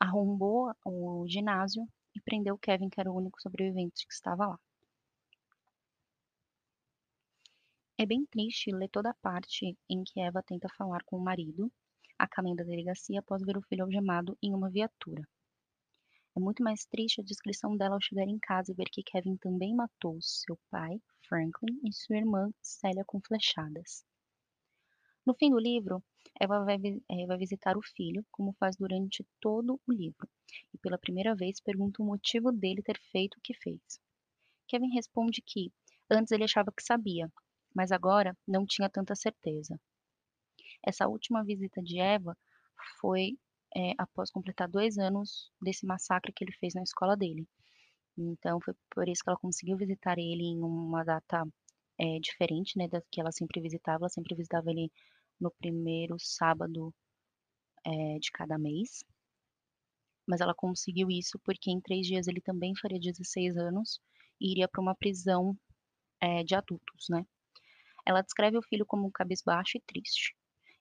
arrombou 0.01 0.73
o 0.85 1.27
ginásio 1.29 1.87
e 2.15 2.21
prendeu 2.21 2.55
o 2.55 2.59
Kevin, 2.59 2.89
que 2.89 3.01
era 3.01 3.11
o 3.11 3.17
único 3.17 3.41
sobrevivente 3.41 4.07
que 4.07 4.13
estava 4.13 4.47
lá. 4.47 4.59
É 8.01 8.07
bem 8.07 8.25
triste 8.27 8.71
ler 8.71 8.89
toda 8.91 9.11
a 9.11 9.15
parte 9.15 9.77
em 9.91 10.05
que 10.05 10.21
Eva 10.21 10.41
tenta 10.41 10.69
falar 10.69 11.03
com 11.03 11.17
o 11.17 11.21
marido, 11.21 11.69
a 12.17 12.29
caminho 12.29 12.55
da 12.55 12.63
delegacia 12.63 13.19
após 13.19 13.43
ver 13.43 13.57
o 13.57 13.63
filho 13.63 13.83
algemado 13.83 14.39
em 14.41 14.55
uma 14.55 14.71
viatura. 14.71 15.29
É 16.37 16.39
muito 16.39 16.63
mais 16.63 16.87
triste 16.87 17.21
a 17.21 17.25
descrição 17.25 17.77
dela 17.77 17.97
ao 17.97 18.01
chegar 18.01 18.29
em 18.29 18.39
casa 18.39 18.71
e 18.71 18.75
ver 18.77 18.85
que 18.85 19.03
Kevin 19.03 19.37
também 19.39 19.75
matou 19.75 20.17
seu 20.21 20.57
pai, 20.71 21.03
Franklin, 21.29 21.81
e 21.85 21.93
sua 21.93 22.19
irmã, 22.19 22.53
Célia, 22.63 23.05
com 23.05 23.21
flechadas. 23.21 24.05
No 25.27 25.35
fim 25.35 25.51
do 25.51 25.59
livro, 25.59 26.01
Eva 26.41 26.65
vai, 26.65 26.77
é, 27.11 27.27
vai, 27.27 27.37
visitar 27.37 27.77
o 27.77 27.83
filho, 27.83 28.25
como 28.31 28.55
faz 28.61 28.77
durante 28.77 29.27
todo 29.41 29.81
o 29.85 29.93
livro, 29.93 30.29
e 30.73 30.79
pela 30.79 30.99
primeira 30.99 31.35
vez 31.35 31.61
pergunta 31.61 32.01
o 32.01 32.07
motivo 32.07 32.53
dele 32.53 32.81
ter 32.81 33.01
feito 33.11 33.35
o 33.39 33.41
que 33.41 33.55
fez. 33.55 34.01
Kevin 34.69 34.95
responde 34.95 35.43
que 35.45 35.73
antes 36.09 36.31
ele 36.31 36.45
achava 36.45 36.71
que 36.71 36.85
sabia, 36.85 37.29
mas 37.79 37.93
agora 37.93 38.37
não 38.45 38.67
tinha 38.67 38.91
tanta 38.91 39.15
certeza. 39.15 39.81
Essa 40.85 41.07
última 41.07 41.45
visita 41.45 41.81
de 41.81 42.01
Eva 42.01 42.37
foi 43.01 43.39
é, 43.77 43.93
após 43.97 44.33
completar 44.33 44.69
dois 44.69 44.99
anos 44.99 45.53
desse 45.63 45.87
massacre 45.87 46.33
que 46.33 46.43
ele 46.43 46.51
fez 46.59 46.75
na 46.75 46.83
escola 46.83 47.17
dele. 47.17 47.47
Então 48.17 48.59
foi 48.61 48.75
por 48.91 49.09
isso 49.09 49.23
que 49.23 49.31
ela 49.31 49.39
conseguiu 49.39 49.77
visitar 49.77 50.19
ele 50.19 50.43
em 50.43 50.61
uma 50.61 51.05
data 51.05 51.45
é, 52.01 52.19
diferente, 52.19 52.77
né, 52.77 52.89
da 52.89 53.01
que 53.13 53.21
ela 53.21 53.31
sempre 53.31 53.61
visitava. 53.61 54.03
Ela 54.03 54.09
sempre 54.09 54.35
visitava 54.35 54.69
ele 54.73 54.91
no 55.41 55.53
primeiro 55.53 56.17
sábado 56.19 56.93
é, 57.87 58.19
de 58.19 58.33
cada 58.33 58.59
mês. 58.59 59.05
Mas 60.27 60.41
ela 60.41 60.53
conseguiu 60.53 61.09
isso 61.09 61.39
porque 61.45 61.71
em 61.71 61.81
três 61.81 62.09
dias 62.09 62.27
ele 62.27 62.41
também 62.41 62.75
faria 62.75 62.99
16 62.99 63.57
anos 63.57 64.01
e 64.41 64.51
iria 64.51 64.67
para 64.67 64.83
uma 64.83 64.97
prisão 64.97 65.57
é, 66.21 66.43
de 66.43 66.57
adultos, 66.57 67.07
né? 67.09 67.25
Ela 68.09 68.23
descreve 68.23 68.57
o 68.57 68.63
filho 68.63 68.87
como 68.87 69.13
cabisbaixo 69.13 69.77
e 69.77 69.83
triste. 69.83 70.35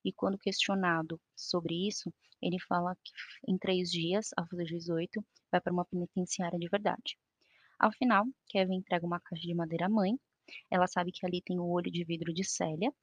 E 0.05 0.13
quando 0.13 0.37
questionado 0.37 1.19
sobre 1.35 1.85
isso, 1.85 2.09
ele 2.41 2.57
fala 2.57 2.95
que 3.03 3.11
em 3.45 3.57
três 3.57 3.89
dias, 3.89 4.29
ao 4.37 4.47
fazer 4.47 4.63
18, 4.63 5.21
vai 5.51 5.59
para 5.59 5.73
uma 5.73 5.83
penitenciária 5.83 6.57
de 6.57 6.69
verdade. 6.69 7.17
Ao 7.77 7.91
final, 7.91 8.23
Kevin 8.47 8.77
entrega 8.77 9.05
uma 9.05 9.19
caixa 9.19 9.45
de 9.45 9.53
madeira 9.53 9.87
à 9.87 9.89
mãe. 9.89 10.17
Ela 10.71 10.87
sabe 10.87 11.11
que 11.11 11.25
ali 11.25 11.41
tem 11.41 11.59
o 11.59 11.67
olho 11.67 11.91
de 11.91 12.05
vidro 12.05 12.33
de 12.33 12.45
Célia, 12.45 12.93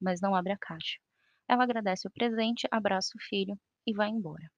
mas 0.00 0.20
não 0.20 0.36
abre 0.36 0.52
a 0.52 0.56
caixa. 0.56 1.00
Ela 1.48 1.64
agradece 1.64 2.06
o 2.06 2.12
presente, 2.12 2.68
abraça 2.70 3.10
o 3.16 3.22
filho 3.28 3.58
e 3.84 3.92
vai 3.92 4.08
embora. 4.08 4.48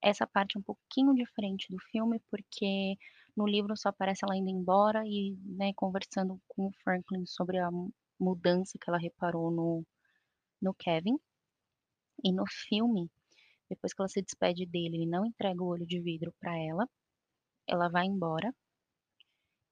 Essa 0.00 0.24
parte 0.24 0.56
é 0.56 0.60
um 0.60 0.62
pouquinho 0.62 1.12
diferente 1.16 1.66
do 1.68 1.80
filme, 1.90 2.20
porque 2.30 2.96
no 3.36 3.44
livro 3.44 3.76
só 3.76 3.88
aparece 3.88 4.24
ela 4.24 4.36
indo 4.36 4.50
embora 4.50 5.02
e 5.04 5.36
né, 5.44 5.72
conversando 5.74 6.40
com 6.46 6.68
o 6.68 6.72
Franklin 6.84 7.26
sobre 7.26 7.58
a 7.58 7.68
mudança 8.18 8.78
que 8.80 8.88
ela 8.88 8.98
reparou 8.98 9.50
no, 9.50 9.84
no 10.60 10.74
Kevin. 10.74 11.18
E 12.22 12.32
no 12.32 12.44
filme, 12.46 13.10
depois 13.68 13.92
que 13.92 14.00
ela 14.00 14.08
se 14.08 14.22
despede 14.22 14.66
dele, 14.66 14.96
ele 14.96 15.06
não 15.06 15.26
entrega 15.26 15.62
o 15.62 15.66
olho 15.66 15.86
de 15.86 16.00
vidro 16.00 16.32
para 16.40 16.56
ela. 16.58 16.88
Ela 17.66 17.88
vai 17.88 18.06
embora. 18.06 18.54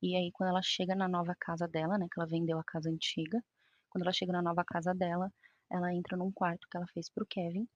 E 0.03 0.17
aí, 0.17 0.31
quando 0.33 0.51
ela 0.51 0.63
chega 0.63 0.95
na 0.95 1.09
nova 1.09 1.35
casa 1.39 1.69
dela, 1.69 1.97
né, 1.97 2.07
que 2.11 2.19
ela 2.19 2.29
vendeu 2.29 2.59
a 2.59 2.65
casa 2.65 2.91
antiga, 2.91 3.43
quando 3.89 4.03
ela 4.03 4.13
chega 4.13 4.33
na 4.33 4.43
nova 4.43 4.65
casa 4.65 4.93
dela, 4.95 5.33
ela 5.71 5.95
entra 5.95 6.17
num 6.17 6.33
quarto 6.33 6.67
que 6.69 6.77
ela 6.77 6.87
fez 6.89 7.09
pro 7.09 7.27
Kevin 7.27 7.69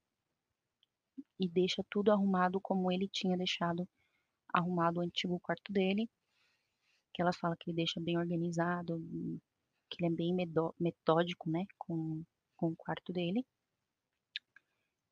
e 1.39 1.49
deixa 1.49 1.85
tudo 1.91 2.11
arrumado 2.11 2.61
como 2.61 2.91
ele 2.91 3.09
tinha 3.09 3.37
deixado 3.37 3.89
arrumado 4.53 4.99
o 4.99 5.03
antigo 5.03 5.41
quarto 5.41 5.73
dele. 5.73 6.09
Que 7.13 7.23
ela 7.23 7.33
fala 7.33 7.57
que 7.57 7.71
ele 7.71 7.77
deixa 7.77 8.01
bem 8.01 8.19
organizado, 8.19 8.99
que 9.89 10.05
ele 10.05 10.13
é 10.13 10.17
bem 10.17 10.35
metódico, 10.79 11.51
né, 11.51 11.65
com, 11.79 12.23
com 12.57 12.69
o 12.69 12.77
quarto 12.77 13.13
dele. 13.13 13.45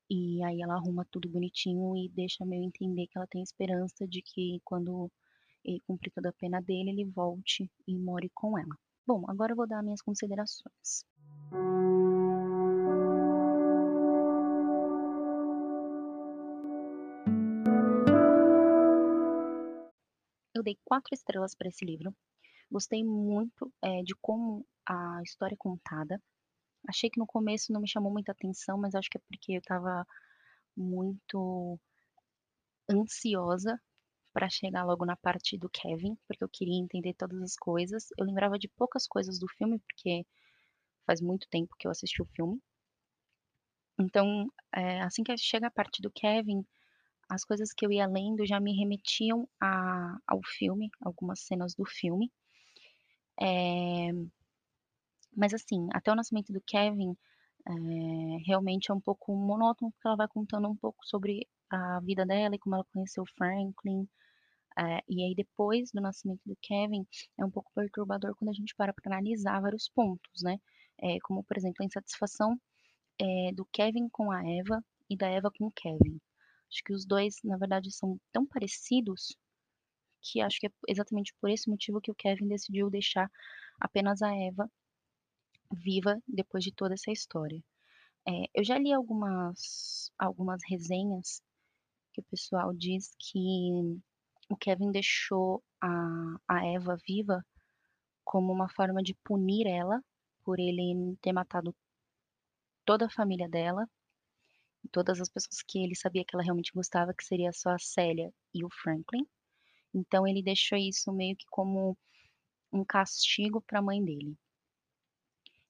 E 0.09 0.43
aí 0.43 0.61
ela 0.61 0.75
arruma 0.75 1.05
tudo 1.11 1.27
bonitinho 1.27 1.95
e 1.97 2.09
deixa 2.09 2.45
meio 2.45 2.63
entender 2.63 3.07
que 3.07 3.17
ela 3.17 3.27
tem 3.27 3.41
esperança 3.41 4.07
de 4.07 4.21
que 4.21 4.61
quando 4.63 5.11
ele 5.63 5.81
cumprir 5.87 6.11
toda 6.11 6.29
a 6.29 6.33
pena 6.33 6.61
dele, 6.61 6.91
ele 6.91 7.05
volte 7.05 7.69
e 7.87 7.97
more 7.97 8.29
com 8.29 8.57
ela. 8.57 8.77
Bom, 9.07 9.23
agora 9.27 9.51
eu 9.51 9.55
vou 9.55 9.67
dar 9.67 9.83
minhas 9.83 10.01
considerações. 10.01 11.05
Eu 20.53 20.63
dei 20.63 20.77
quatro 20.85 21.13
estrelas 21.13 21.53
para 21.53 21.67
esse 21.67 21.83
livro. 21.83 22.15
Gostei 22.75 23.05
muito 23.05 23.71
é, 23.81 24.03
de 24.03 24.13
como 24.15 24.67
a 24.85 25.21
história 25.23 25.53
é 25.53 25.57
contada. 25.57 26.21
Achei 26.89 27.09
que 27.09 27.17
no 27.17 27.25
começo 27.25 27.71
não 27.71 27.79
me 27.79 27.87
chamou 27.87 28.11
muita 28.11 28.33
atenção, 28.33 28.77
mas 28.77 28.93
acho 28.93 29.09
que 29.09 29.17
é 29.17 29.21
porque 29.29 29.53
eu 29.53 29.59
estava 29.59 30.05
muito 30.75 31.79
ansiosa 32.91 33.81
para 34.33 34.49
chegar 34.49 34.83
logo 34.83 35.05
na 35.05 35.15
parte 35.15 35.57
do 35.57 35.69
Kevin, 35.69 36.17
porque 36.27 36.43
eu 36.43 36.49
queria 36.49 36.77
entender 36.77 37.13
todas 37.13 37.41
as 37.41 37.55
coisas. 37.55 38.09
Eu 38.17 38.25
lembrava 38.25 38.59
de 38.59 38.67
poucas 38.67 39.07
coisas 39.07 39.39
do 39.39 39.47
filme, 39.57 39.79
porque 39.79 40.25
faz 41.05 41.21
muito 41.21 41.47
tempo 41.49 41.73
que 41.79 41.87
eu 41.87 41.91
assisti 41.91 42.21
o 42.21 42.25
filme. 42.35 42.61
Então, 43.97 44.51
é, 44.73 45.01
assim 45.01 45.23
que 45.23 45.37
chega 45.37 45.67
a 45.67 45.71
parte 45.71 46.01
do 46.01 46.11
Kevin, 46.11 46.65
as 47.29 47.45
coisas 47.45 47.71
que 47.71 47.85
eu 47.85 47.91
ia 47.93 48.05
lendo 48.05 48.45
já 48.45 48.59
me 48.59 48.75
remetiam 48.77 49.47
a, 49.61 50.17
ao 50.27 50.41
filme, 50.43 50.89
algumas 50.99 51.39
cenas 51.39 51.73
do 51.73 51.85
filme. 51.85 52.29
É, 53.39 54.11
mas 55.35 55.53
assim, 55.53 55.87
até 55.93 56.11
o 56.11 56.15
nascimento 56.15 56.51
do 56.53 56.61
Kevin, 56.61 57.15
é, 57.67 57.71
realmente 58.45 58.91
é 58.91 58.93
um 58.93 59.01
pouco 59.01 59.35
monótono, 59.35 59.91
porque 59.91 60.07
ela 60.07 60.17
vai 60.17 60.27
contando 60.27 60.67
um 60.69 60.75
pouco 60.75 61.05
sobre 61.05 61.47
a 61.69 61.99
vida 62.01 62.25
dela 62.25 62.55
e 62.55 62.59
como 62.59 62.75
ela 62.75 62.85
conheceu 62.93 63.23
o 63.23 63.29
Franklin. 63.37 64.07
É, 64.77 65.01
e 65.09 65.23
aí, 65.23 65.35
depois 65.35 65.91
do 65.91 66.01
nascimento 66.01 66.41
do 66.45 66.57
Kevin, 66.61 67.05
é 67.39 67.45
um 67.45 67.51
pouco 67.51 67.71
perturbador 67.73 68.35
quando 68.35 68.49
a 68.49 68.53
gente 68.53 68.75
para 68.75 68.93
para 68.93 69.13
analisar 69.13 69.61
vários 69.61 69.89
pontos, 69.89 70.43
né? 70.43 70.59
É, 71.01 71.17
como, 71.23 71.43
por 71.43 71.57
exemplo, 71.57 71.77
a 71.81 71.85
insatisfação 71.85 72.59
do 73.55 73.65
Kevin 73.71 74.09
com 74.09 74.31
a 74.31 74.41
Eva 74.45 74.83
e 75.09 75.15
da 75.15 75.27
Eva 75.27 75.49
com 75.57 75.67
o 75.67 75.71
Kevin. 75.71 76.19
Acho 76.69 76.83
que 76.83 76.93
os 76.93 77.05
dois, 77.05 77.35
na 77.43 77.57
verdade, 77.57 77.91
são 77.91 78.19
tão 78.31 78.45
parecidos 78.45 79.37
que 80.25 80.41
acho 80.41 80.59
que 80.59 80.67
é 80.67 80.71
exatamente 80.87 81.33
por 81.39 81.49
esse 81.49 81.69
motivo 81.69 82.01
que 82.01 82.11
o 82.11 82.15
Kevin 82.15 82.47
decidiu 82.47 82.89
deixar 82.89 83.29
apenas 83.79 84.21
a 84.21 84.33
Eva 84.35 84.69
viva 85.71 86.19
depois 86.27 86.63
de 86.63 86.73
toda 86.73 86.95
essa 86.95 87.11
história. 87.11 87.63
É, 88.27 88.49
eu 88.55 88.63
já 88.63 88.77
li 88.77 88.91
algumas, 88.91 90.11
algumas 90.17 90.61
resenhas 90.67 91.41
que 92.11 92.21
o 92.21 92.23
pessoal 92.23 92.73
diz 92.73 93.11
que 93.19 93.69
o 94.49 94.57
Kevin 94.57 94.91
deixou 94.91 95.63
a, 95.81 96.37
a 96.47 96.65
Eva 96.65 96.97
viva 97.07 97.45
como 98.23 98.51
uma 98.51 98.69
forma 98.69 99.03
de 99.03 99.13
punir 99.23 99.67
ela 99.67 100.01
por 100.43 100.59
ele 100.59 101.15
ter 101.21 101.33
matado 101.33 101.75
toda 102.85 103.05
a 103.05 103.09
família 103.09 103.49
dela, 103.49 103.87
todas 104.91 105.19
as 105.19 105.29
pessoas 105.29 105.61
que 105.67 105.83
ele 105.83 105.95
sabia 105.95 106.23
que 106.23 106.35
ela 106.35 106.43
realmente 106.43 106.71
gostava, 106.73 107.13
que 107.13 107.23
seria 107.23 107.51
só 107.51 107.71
a 107.71 107.79
Célia 107.79 108.31
e 108.53 108.63
o 108.63 108.69
Franklin. 108.69 109.25
Então 109.95 110.27
ele 110.27 110.43
deixou 110.43 110.77
isso 110.77 111.11
meio 111.13 111.37
que 111.37 111.45
como 111.49 111.97
um 112.71 112.83
castigo 112.83 113.61
para 113.61 113.79
a 113.79 113.81
mãe 113.81 114.03
dele. 114.03 114.37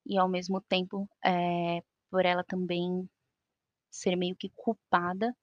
E 0.05 0.17
ao 0.17 0.27
mesmo 0.27 0.59
tempo, 0.61 1.07
é, 1.23 1.81
por 2.09 2.25
ela 2.25 2.43
também 2.43 3.07
ser 3.91 4.15
meio 4.15 4.35
que 4.35 4.49
culpada 4.55 5.35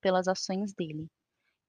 pelas 0.00 0.28
ações 0.28 0.72
dele. 0.74 1.08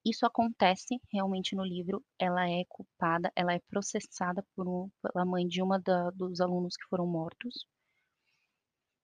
Isso 0.05 0.25
acontece 0.25 0.99
realmente 1.11 1.55
no 1.55 1.63
livro. 1.63 2.03
Ela 2.17 2.49
é 2.49 2.63
culpada, 2.69 3.31
ela 3.35 3.53
é 3.53 3.59
processada 3.69 4.45
por 4.55 4.67
um, 4.67 4.89
pela 5.01 5.25
mãe 5.25 5.47
de 5.47 5.61
uma 5.61 5.79
da, 5.79 6.09
dos 6.11 6.41
alunos 6.41 6.75
que 6.77 6.87
foram 6.89 7.05
mortos, 7.05 7.65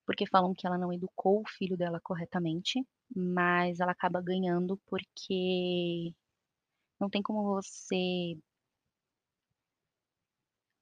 porque 0.06 0.26
falam 0.26 0.54
que 0.54 0.66
ela 0.66 0.78
não 0.78 0.92
educou 0.92 1.40
o 1.40 1.48
filho 1.48 1.76
dela 1.76 2.00
corretamente, 2.02 2.84
mas 3.14 3.80
ela 3.80 3.92
acaba 3.92 4.20
ganhando 4.20 4.78
porque 4.86 6.12
não 7.00 7.08
tem 7.08 7.22
como 7.22 7.42
você 7.44 8.36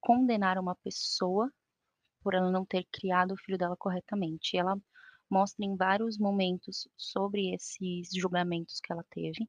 condenar 0.01 0.57
uma 0.59 0.75
pessoa 0.75 1.51
por 2.21 2.33
ela 2.33 2.51
não 2.51 2.65
ter 2.65 2.85
criado 2.91 3.33
o 3.33 3.37
filho 3.37 3.57
dela 3.57 3.77
corretamente. 3.77 4.57
Ela 4.57 4.77
mostra 5.29 5.65
em 5.65 5.75
vários 5.75 6.17
momentos 6.17 6.87
sobre 6.97 7.53
esses 7.53 8.09
julgamentos 8.13 8.79
que 8.81 8.91
ela 8.91 9.05
teve, 9.09 9.47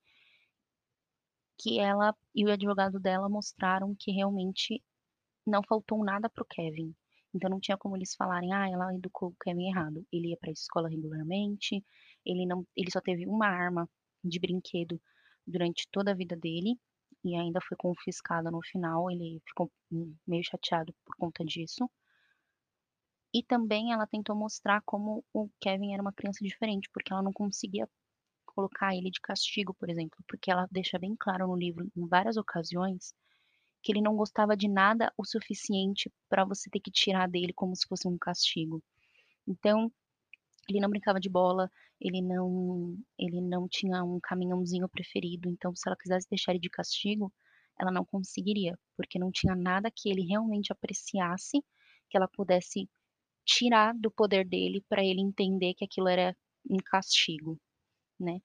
que 1.59 1.79
ela 1.79 2.15
e 2.35 2.45
o 2.45 2.53
advogado 2.53 3.01
dela 3.01 3.29
mostraram 3.29 3.95
que 3.99 4.13
realmente 4.13 4.83
não 5.47 5.63
faltou 5.63 6.05
nada 6.05 6.29
para 6.31 6.43
o 6.43 6.47
Kevin. 6.47 6.95
Então 7.35 7.51
não 7.51 7.61
tinha 7.61 7.77
como 7.77 7.97
eles 7.97 8.15
falarem, 8.15 8.53
ah, 8.53 8.69
ela 8.69 8.95
educou 8.95 9.31
o 9.31 9.37
Kevin 9.43 9.69
errado. 9.69 10.07
Ele 10.13 10.29
ia 10.31 10.37
para 10.37 10.51
a 10.51 10.53
escola 10.53 10.89
regularmente, 10.89 11.85
ele 12.25 12.47
não, 12.47 12.67
ele 12.77 12.91
só 12.91 13.01
teve 13.01 13.27
uma 13.27 13.47
arma 13.47 13.89
de 14.25 14.39
brinquedo 14.39 15.01
durante 15.51 15.89
toda 15.91 16.13
a 16.13 16.15
vida 16.15 16.37
dele 16.37 16.79
e 17.25 17.37
ainda 17.37 17.61
foi 17.61 17.77
confiscada 17.77 18.51
no 18.51 18.63
final. 18.63 19.11
Ele 19.11 19.41
ficou 19.47 19.71
meio 20.27 20.45
chateado 20.45 20.95
por 21.05 21.17
conta 21.17 21.45
disso. 21.45 21.89
E 23.33 23.43
também 23.43 23.93
ela 23.93 24.07
tentou 24.07 24.35
mostrar 24.35 24.83
como 24.83 25.25
o 25.33 25.49
Kevin 25.61 25.93
era 25.93 26.03
uma 26.03 26.13
criança 26.13 26.45
diferente, 26.45 26.89
porque 26.93 27.13
ela 27.13 27.23
não 27.23 27.33
conseguia 27.33 27.89
colocar 28.45 28.95
ele 28.95 29.11
de 29.11 29.21
castigo, 29.21 29.73
por 29.75 29.89
exemplo, 29.89 30.19
porque 30.27 30.51
ela 30.51 30.67
deixa 30.71 30.99
bem 30.99 31.15
claro 31.17 31.47
no 31.47 31.57
livro, 31.57 31.89
em 31.97 32.07
várias 32.07 32.37
ocasiões, 32.37 33.15
que 33.83 33.93
ele 33.93 34.01
não 34.01 34.17
gostava 34.17 34.57
de 34.57 34.69
nada 34.69 35.13
o 35.17 35.25
suficiente 35.25 36.13
para 36.29 36.45
você 36.45 36.69
ter 36.69 36.81
que 36.81 36.91
tirar 36.91 37.29
dele 37.29 37.53
como 37.53 37.75
se 37.77 37.87
fosse 37.87 38.09
um 38.09 38.19
castigo. 38.19 38.83
Então, 39.47 39.93
ele 40.69 40.81
não 40.81 40.89
brincava 40.91 41.21
de 41.21 41.29
bola, 41.29 41.71
ele 42.01 42.23
não 42.23 42.97
ele 43.19 43.41
não 43.41 43.69
tinha 43.69 44.03
um 44.05 44.19
caminhãozinho 44.21 44.89
preferido, 44.89 45.49
então 45.49 45.75
se 45.75 45.83
ela 45.89 45.97
quisesse 45.97 46.29
deixar 46.29 46.53
ele 46.53 46.61
de 46.61 46.71
castigo, 46.71 47.33
ela 47.79 47.91
não 47.91 48.05
conseguiria, 48.05 48.79
porque 48.97 49.19
não 49.19 49.31
tinha 49.33 49.57
nada 49.57 49.91
que 49.91 50.11
ele 50.11 50.23
realmente 50.23 50.73
apreciasse, 50.73 51.63
que 52.11 52.17
ela 52.17 52.29
pudesse 52.29 52.89
tirar 53.45 53.95
do 53.95 54.11
poder 54.11 54.47
dele 54.47 54.85
para 54.89 55.05
ele 55.05 55.21
entender 55.21 55.75
que 55.75 55.85
aquilo 55.85 56.09
era 56.09 56.37
um 56.69 56.77
castigo, 56.79 57.59
né. 58.19 58.41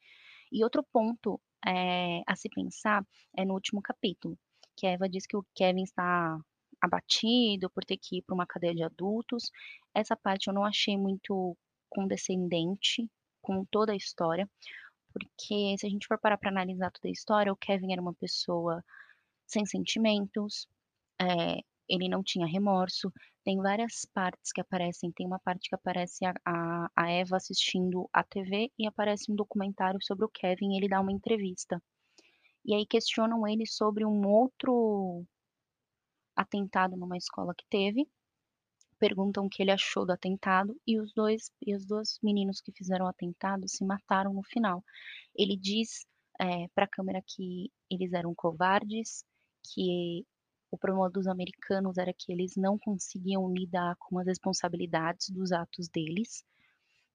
E 0.51 0.63
outro 0.63 0.83
ponto, 0.91 1.41
eh, 1.65 2.21
a 2.27 2.35
se 2.35 2.49
pensar 2.49 3.05
é 3.37 3.45
no 3.45 3.53
último 3.55 3.81
capítulo, 3.81 4.37
que 4.77 4.87
Eva 4.87 5.09
diz 5.09 5.25
que 5.27 5.37
o 5.37 5.45
Kevin 5.55 5.83
está 5.83 6.39
abatido 6.81 7.69
por 7.71 7.83
ter 7.85 7.97
que 7.97 8.17
ir 8.17 8.21
para 8.23 8.35
uma 8.35 8.45
cadeia 8.47 8.75
de 8.75 8.83
adultos. 8.83 9.51
Essa 9.93 10.15
parte 10.15 10.47
eu 10.47 10.53
não 10.53 10.65
achei 10.65 10.97
muito 10.97 11.57
condescendente 11.89 13.09
com 13.41 13.65
toda 13.65 13.93
a 13.93 13.95
história, 13.95 14.49
porque 15.13 15.77
se 15.77 15.85
a 15.85 15.89
gente 15.89 16.07
for 16.07 16.19
parar 16.19 16.37
para 16.37 16.49
analisar 16.49 16.91
toda 16.91 17.07
a 17.07 17.11
história, 17.11 17.51
o 17.53 17.57
Kevin 17.57 17.93
era 17.93 18.01
uma 18.01 18.13
pessoa 18.13 18.83
sem 19.47 19.65
sentimentos, 19.65 20.67
eh, 21.21 21.61
ele 21.87 22.09
não 22.09 22.23
tinha 22.23 22.47
remorso. 22.47 23.11
Tem 23.43 23.57
várias 23.57 24.05
partes 24.13 24.51
que 24.51 24.61
aparecem, 24.61 25.11
tem 25.11 25.25
uma 25.27 25.39
parte 25.39 25.69
que 25.69 25.75
aparece 25.75 26.25
a 26.25 26.33
a 26.45 26.89
a 26.95 27.11
Eva 27.11 27.37
assistindo 27.37 28.09
a 28.13 28.23
TV 28.23 28.71
e 28.77 28.87
aparece 28.87 29.31
um 29.31 29.35
documentário 29.35 29.99
sobre 30.01 30.25
o 30.25 30.29
Kevin 30.29 30.75
ele 30.75 30.89
dá 30.89 30.99
uma 31.01 31.11
entrevista. 31.11 31.81
E 32.65 32.73
aí 32.73 32.85
questionam 32.85 33.47
ele 33.47 33.65
sobre 33.67 34.05
um 34.05 34.27
outro 34.27 35.23
atentado 36.35 36.97
numa 36.97 37.17
escola 37.17 37.53
que 37.55 37.65
teve, 37.69 38.07
perguntam 38.99 39.45
o 39.45 39.49
que 39.49 39.61
ele 39.63 39.71
achou 39.71 40.05
do 40.05 40.13
atentado 40.13 40.75
e 40.87 40.99
os 40.99 41.13
dois 41.13 41.51
e 41.65 41.75
os 41.75 41.85
2 41.85 42.19
meninos 42.23 42.61
que 42.61 42.71
fizeram 42.73 43.05
o 43.05 43.09
atentado 43.09 43.67
se 43.67 43.85
mataram 43.85 44.33
no 44.33 44.43
final. 44.43 44.83
Ele 45.35 45.57
diz, 45.57 46.05
eh, 46.41 46.67
pra 46.75 46.87
câmera 46.87 47.21
que 47.25 47.71
eles 47.91 48.13
eram 48.13 48.33
covardes, 48.35 49.23
que 49.73 50.25
o 50.71 50.77
problema 50.77 51.09
dos 51.09 51.27
americanos 51.27 51.97
era 51.97 52.13
que 52.17 52.31
eles 52.31 52.53
não 52.57 52.77
conseguiam 52.79 53.51
lidar 53.53 53.95
com 53.99 54.19
as 54.19 54.27
responsabilidades 54.27 55.29
dos 55.29 55.51
atos 55.51 55.89
deles, 55.89 56.43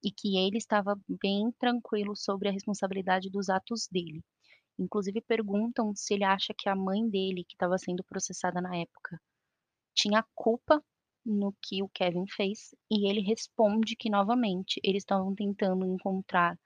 e 0.02 0.10
que 0.10 0.36
ele 0.38 0.58
estava 0.58 0.98
bem 1.08 1.52
tranquilo 1.58 2.16
sobre 2.16 2.48
a 2.48 2.52
responsabilidade 2.52 3.30
dos 3.30 3.48
atos 3.48 3.86
dele. 3.90 4.22
Inclusive 4.78 5.20
perguntam 5.22 5.94
se 5.94 6.14
ele 6.14 6.24
acha 6.24 6.54
que 6.56 6.68
a 6.68 6.76
mãe 6.76 7.08
dele, 7.08 7.44
que 7.44 7.54
estava 7.54 7.78
sendo 7.78 8.04
processada 8.04 8.60
na 8.60 8.76
época, 8.76 9.20
tinha 9.94 10.24
culpa 10.34 10.82
no 11.30 11.54
que 11.62 11.82
o 11.82 11.88
Kevin 11.88 12.26
fez, 12.28 12.74
e 12.90 13.08
ele 13.08 13.20
responde 13.20 13.96
que 13.96 14.10
novamente 14.10 14.80
eles 14.84 15.02
estavam 15.02 15.34
tentando 15.34 15.86
encontrar 15.86 16.58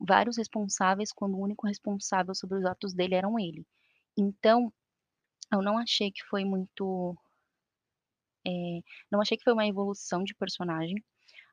vários 0.00 0.36
responsáveis, 0.38 1.12
quando 1.12 1.34
o 1.36 1.42
único 1.42 1.66
responsável 1.66 2.34
sobre 2.34 2.58
os 2.58 2.64
atos 2.64 2.94
dele 2.94 3.14
eram 3.14 3.38
ele. 3.38 3.66
Então, 4.16 4.72
eu 5.52 5.62
não 5.62 5.78
achei 5.78 6.10
que 6.12 6.24
foi 6.24 6.44
muito 6.44 7.16
eh, 8.46 8.80
não 9.10 9.20
achei 9.20 9.36
que 9.36 9.44
foi 9.44 9.52
uma 9.52 9.66
evolução 9.66 10.24
de 10.24 10.34
personagem, 10.34 10.96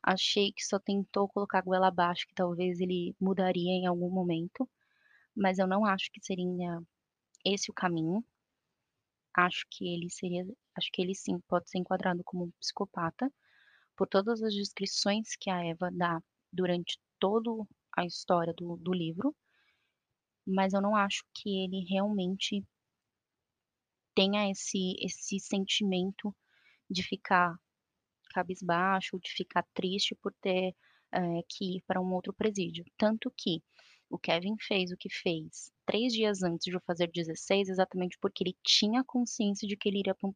achei 0.03 0.51
que 0.53 0.63
só 0.65 0.79
tentou 0.79 1.27
colocar 1.29 1.59
a 1.59 1.61
goela 1.61 1.87
abaixo, 1.87 2.27
que 2.27 2.35
talvez 2.35 2.79
ele 2.79 3.15
mudaria 3.19 3.71
em 3.71 3.87
algum 3.87 4.09
momento, 4.09 4.69
mas 5.35 5.59
eu 5.59 5.67
não 5.67 5.85
acho 5.85 6.11
que 6.11 6.23
seria 6.23 6.81
esse 7.45 7.71
o 7.71 7.73
caminho. 7.73 8.23
Acho 9.35 9.65
que 9.69 9.87
ele 9.87 10.09
seria 10.09 10.45
acho 10.77 10.89
que 10.91 11.01
ele 11.01 11.15
sim 11.15 11.39
pode 11.47 11.69
ser 11.69 11.79
enquadrado 11.79 12.23
como 12.23 12.45
um 12.45 12.51
psicopata, 12.59 13.31
por 13.97 14.07
todas 14.07 14.41
as 14.43 14.53
descrições 14.53 15.35
que 15.39 15.49
a 15.49 15.63
Eva 15.65 15.89
dá 15.91 16.21
durante 16.51 16.99
todo 17.19 17.67
a 17.97 18.05
história 18.05 18.53
do 18.53 18.77
do 18.77 18.93
livro, 18.93 19.35
mas 20.45 20.73
eu 20.73 20.81
não 20.81 20.95
acho 20.95 21.23
que 21.33 21.49
ele 21.63 21.85
realmente 21.89 22.63
tenha 24.15 24.49
esse 24.49 24.95
esse 24.99 25.39
sentimento 25.39 26.35
de 26.89 27.03
ficar 27.03 27.55
cabisbaixo, 28.33 29.19
de 29.19 29.31
ficar 29.31 29.63
triste 29.73 30.15
por 30.15 30.33
ter, 30.41 30.75
eh, 31.13 31.41
que 31.49 31.77
ir 31.77 31.83
para 31.87 32.01
um 32.01 32.13
outro 32.13 32.33
presídio. 32.33 32.85
Tanto 32.97 33.31
que 33.37 33.63
o 34.09 34.17
Kevin 34.19 34.55
fez 34.59 34.91
o 34.91 34.97
que 34.97 35.09
fez 35.09 35.71
3 35.85 36.13
dias 36.13 36.43
antes 36.43 36.65
de 36.65 36.73
eu 36.73 36.81
fazer 36.85 37.09
16, 37.11 37.69
exatamente 37.69 38.17
porque 38.21 38.43
ele 38.43 38.55
tinha 38.63 39.03
consciência 39.03 39.67
de 39.67 39.77
que 39.77 39.89
ele 39.89 39.99
iria 39.99 40.15
para 40.15 40.27
um 40.27 40.33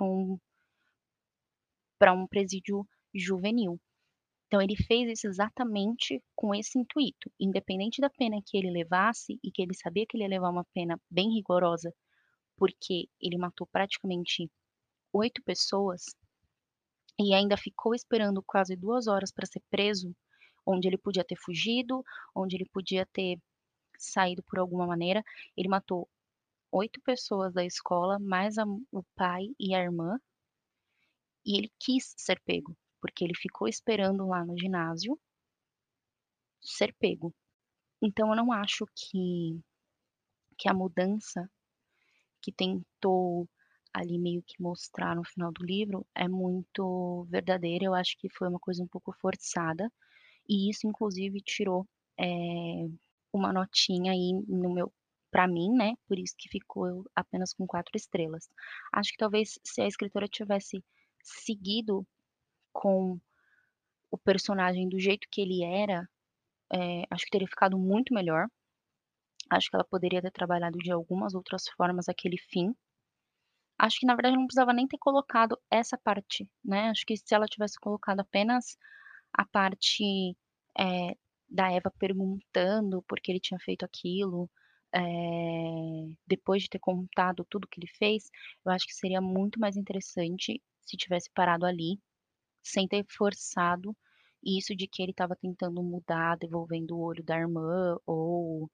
um 0.00 0.38
um 2.22 2.26
presídio 2.26 2.86
juvenil. 3.14 3.80
Então 4.46 4.60
ele 4.60 4.76
fez 4.76 5.10
isso 5.10 5.26
exatamente 5.26 6.22
com 6.36 6.54
esse 6.54 6.78
intuito, 6.78 7.30
independente 7.40 8.00
da 8.00 8.10
pena 8.10 8.36
que 8.44 8.56
ele 8.56 8.70
levasse 8.70 9.38
e 9.42 9.50
que 9.50 9.62
ele 9.62 9.74
sabia 9.74 10.04
que 10.06 10.16
ele 10.16 10.24
ia 10.24 10.28
levar 10.28 10.50
uma 10.50 10.66
pena 10.74 11.00
bem 11.10 11.32
rigorosa, 11.32 11.92
porque 12.56 13.08
ele 13.20 13.38
matou 13.38 13.66
praticamente 13.66 14.50
8 15.12 15.42
pessoas 15.42 16.04
e 17.18 17.34
ainda 17.34 17.56
ficou 17.56 17.94
esperando 17.94 18.42
quase 18.46 18.76
2 18.76 19.06
horas 19.06 19.32
para 19.32 19.46
ser 19.46 19.62
preso, 19.70 20.14
onde 20.66 20.88
ele 20.88 20.98
podia 20.98 21.24
ter 21.24 21.36
fugido, 21.36 22.02
onde 22.34 22.56
ele 22.56 22.66
podia 22.72 23.06
ter 23.06 23.38
saído 23.98 24.42
por 24.44 24.58
alguma 24.58 24.86
maneira. 24.86 25.22
Ele 25.56 25.68
matou 25.68 26.08
8 26.72 27.00
pessoas 27.02 27.54
da 27.54 27.64
escola, 27.64 28.18
mais 28.20 28.58
a 28.58 28.64
o 28.92 29.02
pai 29.16 29.48
e 29.58 29.74
a 29.74 29.80
irmã. 29.82 30.18
E 31.44 31.56
ele 31.58 31.70
quis 31.78 32.14
ser 32.16 32.40
pego, 32.44 32.76
porque 33.00 33.24
ele 33.24 33.34
ficou 33.36 33.68
esperando 33.68 34.26
lá 34.26 34.44
no 34.44 34.58
ginásio 34.58 35.18
ser 36.60 36.94
pego. 36.98 37.34
Então 38.02 38.30
eu 38.30 38.36
não 38.36 38.52
acho 38.52 38.86
que 38.96 39.60
que 40.58 40.68
a 40.68 40.74
mudança 40.74 41.50
que 42.42 42.52
tentou 42.52 43.48
ali 43.92 44.18
meio 44.18 44.42
que 44.42 44.60
mostrar 44.62 45.16
no 45.16 45.24
final 45.24 45.52
do 45.52 45.64
livro 45.64 46.06
é 46.14 46.28
muito 46.28 47.26
verdadeira, 47.30 47.84
eu 47.84 47.94
acho 47.94 48.16
que 48.18 48.28
foi 48.30 48.48
uma 48.48 48.60
coisa 48.60 48.82
um 48.82 48.88
pouco 48.88 49.12
forçada, 49.20 49.90
e 50.52 50.70
isso 50.70 50.86
inclusive 50.88 51.40
tirou, 51.42 51.86
eh, 52.20 52.88
uma 53.32 53.52
notinha 53.52 54.12
aí 54.12 54.32
no 54.48 54.72
meu 54.74 54.92
pra 55.32 55.48
mim, 55.48 55.70
né, 55.74 55.94
por 56.08 56.18
isso 56.18 56.34
que 56.38 56.48
ficou 56.50 57.04
apenas 57.16 57.54
com 57.54 57.66
4 57.66 57.96
estrelas. 57.96 58.48
Acho 58.92 59.12
que 59.12 59.18
talvez 59.18 59.58
se 59.64 59.80
a 59.82 59.86
escritora 59.88 60.28
tivesse 60.28 60.84
seguido 61.22 62.06
com 62.72 63.20
o 64.10 64.18
personagem 64.18 64.88
do 64.88 65.00
jeito 65.00 65.28
que 65.30 65.40
ele 65.42 65.64
era, 65.64 66.08
eh, 66.74 67.04
acho 67.10 67.24
que 67.26 67.30
teria 67.32 67.48
ficado 67.48 67.78
muito 67.78 68.14
melhor. 68.14 68.48
Acho 69.50 69.70
que 69.70 69.76
ela 69.76 69.84
poderia 69.84 70.20
ter 70.22 70.32
trabalhado 70.32 70.78
de 70.78 70.90
algumas 70.92 71.34
outras 71.34 71.68
formas 71.76 72.08
aquele 72.08 72.38
fim. 72.38 72.74
Acho 73.78 73.98
que 74.00 74.06
na 74.06 74.14
verdade 74.14 74.36
não 74.36 74.46
precisava 74.46 74.72
nem 74.72 74.86
ter 74.86 74.98
colocado 74.98 75.58
essa 75.70 75.98
parte, 75.98 76.48
né, 76.64 76.90
acho 76.90 77.04
que 77.06 77.16
se 77.16 77.34
ela 77.34 77.46
tivesse 77.46 77.78
colocado 77.80 78.20
apenas 78.20 78.76
a 79.32 79.44
parte, 79.46 80.36
eh, 80.78 81.16
da 81.48 81.70
Eva 81.72 81.90
perguntando 81.98 83.02
por 83.02 83.20
que 83.20 83.32
ele 83.32 83.40
tinha 83.40 83.58
feito 83.60 83.84
aquilo, 83.84 84.50
eh, 84.94 86.14
depois 86.26 86.62
de 86.64 86.68
ter 86.70 86.78
contado 86.78 87.44
tudo 87.48 87.68
que 87.68 87.80
ele 87.80 87.88
fez, 87.98 88.30
eu 88.64 88.72
acho 88.72 88.86
que 88.86 88.94
seria 88.94 89.20
muito 89.20 89.60
mais 89.60 89.76
interessante 89.76 90.62
se 90.82 90.96
tivesse 90.96 91.30
parado 91.34 91.66
ali, 91.66 92.00
sem 92.62 92.88
ter 92.88 93.04
forçado 93.10 93.96
isso 94.44 94.74
de 94.76 94.86
que 94.88 95.02
ele 95.02 95.12
estava 95.12 95.36
tentando 95.36 95.82
mudar, 95.82 96.36
devolvendo 96.38 96.96
o 96.96 97.00
olho 97.02 97.22
da 97.24 97.38
irmã 97.38 97.96
ou, 98.06 98.70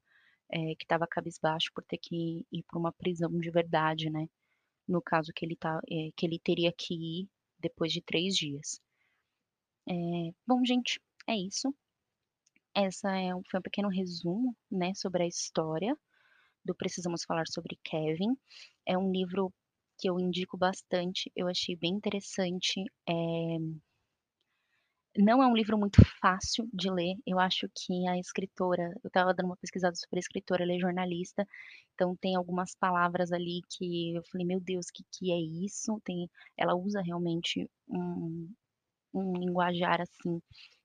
eh, 0.52 0.74
que 0.76 0.84
estava 0.84 1.06
cabisbaixo 1.08 1.70
por 1.74 1.84
ter 1.84 1.98
que 1.98 2.46
ir 2.52 2.62
para 2.64 2.78
uma 2.78 2.92
prisão 2.92 3.30
de 3.38 3.50
verdade, 3.50 4.10
né, 4.10 4.28
no 4.88 5.02
caso 5.02 5.32
que 5.34 5.44
ele 5.46 5.56
tá 5.56 5.80
eh, 5.90 6.10
que 6.16 6.26
ele 6.26 6.38
teria 6.40 6.72
que 6.72 6.94
ir 6.94 7.28
depois 7.60 7.92
de 7.92 8.02
3 8.02 8.36
dias. 8.36 8.80
Bom 10.46 10.64
gente, 10.64 11.00
é 11.26 11.36
isso. 11.36 11.72
Essa 12.80 13.10
é 13.18 13.30
foi 13.50 13.58
um 13.58 13.62
pequeno 13.62 13.88
resumo, 13.88 14.56
né, 14.70 14.94
sobre 14.94 15.24
a 15.24 15.26
história 15.26 15.96
do 16.64 16.74
Precisamos 16.74 17.24
Falar 17.24 17.46
sobre 17.48 17.78
Kevin. 17.84 18.36
É 18.86 18.98
um 18.98 19.12
livro 19.12 19.52
que 19.98 20.08
eu 20.10 20.20
indico 20.20 20.56
bastante, 20.58 21.32
eu 21.36 21.48
achei 21.48 21.76
bem 21.76 21.92
interessante, 21.94 22.84
eh 23.08 23.58
não 25.16 25.42
é 25.42 25.46
um 25.46 25.54
livro 25.54 25.76
muito 25.78 26.00
fácil 26.20 26.68
de 26.72 26.90
ler, 26.90 27.14
eu 27.26 27.38
acho 27.38 27.68
que 27.74 28.06
a 28.08 28.18
escritora 28.18 28.92
eu 29.02 29.08
estava 29.08 29.34
dando 29.34 29.46
uma 29.46 29.56
pesquisada 29.56 29.94
sobre 29.96 30.18
a 30.18 30.20
escritora, 30.20 30.62
ela 30.62 30.74
é 30.74 30.78
jornalista, 30.78 31.46
então 31.94 32.14
tem 32.16 32.36
algumas 32.36 32.74
palavras 32.76 33.32
ali 33.32 33.60
que 33.70 34.14
eu 34.14 34.22
falei: 34.30 34.46
"Meu 34.46 34.60
Deus, 34.60 34.86
que 34.92 35.02
que 35.12 35.32
é 35.32 35.36
isso?". 35.64 36.00
Tem 36.04 36.28
ela 36.56 36.74
usa 36.74 37.00
realmente 37.02 37.68
um 37.88 38.50
um 39.14 39.32
linguajar 39.34 40.00
assim 40.02 40.40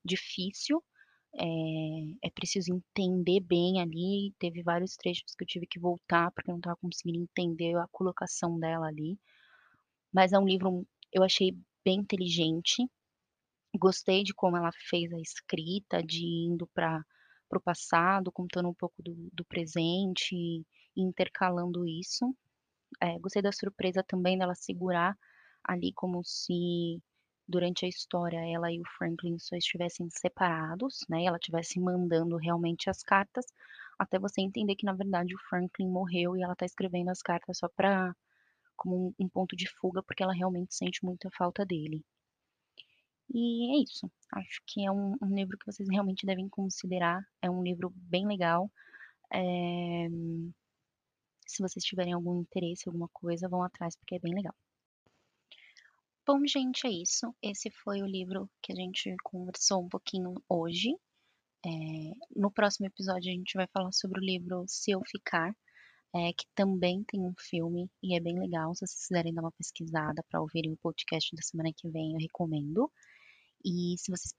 difícil, 0.05 0.83
é, 1.35 2.27
é 2.27 2.29
preciso 2.31 2.73
entender 2.73 3.39
bem 3.41 3.81
ali. 3.81 4.33
Teve 4.39 4.61
vários 4.63 4.95
trechos 4.95 5.33
que 5.35 5.43
eu 5.43 5.47
tive 5.47 5.67
que 5.67 5.79
voltar 5.79 6.31
porque 6.31 6.49
eu 6.49 6.53
não 6.53 6.59
estava 6.59 6.77
conseguindo 6.77 7.19
entender 7.23 7.75
a 7.77 7.87
colocação 7.91 8.59
dela 8.59 8.87
ali. 8.87 9.17
Mas 10.13 10.33
é 10.33 10.39
um 10.39 10.45
livro, 10.45 10.85
eu 11.11 11.23
achei 11.23 11.57
bem 11.83 11.99
inteligente. 11.99 12.87
Gostei 13.77 14.23
de 14.23 14.33
como 14.33 14.57
ela 14.57 14.71
fez 14.89 15.11
a 15.11 15.19
escrita, 15.19 16.03
de 16.03 16.23
indo 16.23 16.67
para 16.67 17.03
o 17.51 17.59
passado, 17.59 18.31
contando 18.31 18.69
um 18.69 18.73
pouco 18.73 19.01
do, 19.01 19.29
do 19.33 19.45
presente 19.45 20.35
e 20.35 20.63
intercalando 20.95 21.87
isso. 21.87 22.35
É, 23.01 23.17
gostei 23.19 23.41
da 23.41 23.51
surpresa 23.51 24.03
também 24.03 24.37
dela 24.37 24.53
segurar 24.53 25.17
ali 25.63 25.91
como 25.93 26.23
se 26.23 27.01
durante 27.47 27.85
a 27.85 27.89
história 27.89 28.39
ela 28.39 28.71
e 28.71 28.79
o 28.79 28.87
Franklin 28.97 29.37
só 29.39 29.55
estivessem 29.55 30.09
separados, 30.09 30.99
né? 31.09 31.25
Ela 31.25 31.37
estivesse 31.37 31.79
mandando 31.79 32.37
realmente 32.37 32.89
as 32.89 33.03
cartas, 33.03 33.45
até 33.99 34.19
você 34.19 34.41
entender 34.41 34.75
que 34.75 34.85
na 34.85 34.93
verdade 34.93 35.35
o 35.35 35.39
Franklin 35.49 35.89
morreu 35.89 36.37
e 36.37 36.43
ela 36.43 36.53
está 36.53 36.65
escrevendo 36.65 37.09
as 37.09 37.21
cartas 37.21 37.57
só 37.57 37.69
para 37.69 38.15
como 38.75 39.07
um, 39.19 39.25
um 39.25 39.29
ponto 39.29 39.55
de 39.55 39.69
fuga, 39.69 40.01
porque 40.03 40.23
ela 40.23 40.33
realmente 40.33 40.75
sente 40.75 41.03
muita 41.05 41.29
falta 41.31 41.65
dele. 41.65 42.03
E 43.33 43.77
é 43.77 43.83
isso. 43.83 44.11
Acho 44.31 44.61
que 44.67 44.85
é 44.85 44.91
um, 44.91 45.15
um 45.21 45.35
livro 45.35 45.57
que 45.57 45.65
vocês 45.65 45.87
realmente 45.89 46.25
devem 46.25 46.47
considerar. 46.49 47.21
É 47.41 47.49
um 47.49 47.63
livro 47.63 47.91
bem 47.95 48.27
legal. 48.27 48.71
É... 49.33 50.07
Se 51.47 51.61
vocês 51.61 51.83
tiverem 51.85 52.13
algum 52.13 52.41
interesse, 52.41 52.87
alguma 52.87 53.07
coisa, 53.13 53.47
vão 53.47 53.63
atrás, 53.63 53.95
porque 53.95 54.15
é 54.15 54.19
bem 54.19 54.33
legal. 54.33 54.55
Bom, 56.25 56.39
gente, 56.47 56.87
é 56.87 56.89
isso. 56.89 57.35
Esse 57.41 57.69
foi 57.69 58.01
o 58.01 58.05
livro 58.05 58.49
que 58.61 58.71
a 58.71 58.75
gente 58.75 59.13
conversou 59.23 59.83
um 59.83 59.89
pouquinho 59.89 60.33
hoje. 60.47 60.95
É... 61.65 61.69
No 62.33 62.49
próximo 62.49 62.87
episódio, 62.87 63.29
a 63.29 63.35
gente 63.35 63.53
vai 63.55 63.67
falar 63.67 63.91
sobre 63.91 64.21
o 64.21 64.23
livro 64.23 64.63
Se 64.65 64.91
Eu 64.91 65.01
Ficar, 65.05 65.53
é, 66.15 66.31
que 66.31 66.45
também 66.55 67.03
tem 67.03 67.19
um 67.21 67.33
filme 67.37 67.89
e 68.01 68.15
é 68.15 68.21
bem 68.21 68.39
legal. 68.39 68.73
Se 68.73 68.87
vocês 68.87 69.07
quiserem 69.07 69.33
dar 69.33 69.41
uma 69.41 69.51
pesquisada 69.51 70.23
para 70.29 70.41
ouvirem 70.41 70.71
o 70.71 70.77
podcast 70.77 71.35
da 71.35 71.41
semana 71.41 71.71
que 71.75 71.89
vem, 71.89 72.13
eu 72.13 72.19
recomendo. 72.19 72.89
E 73.65 73.95
se 73.97 74.09
vocês 74.09 74.33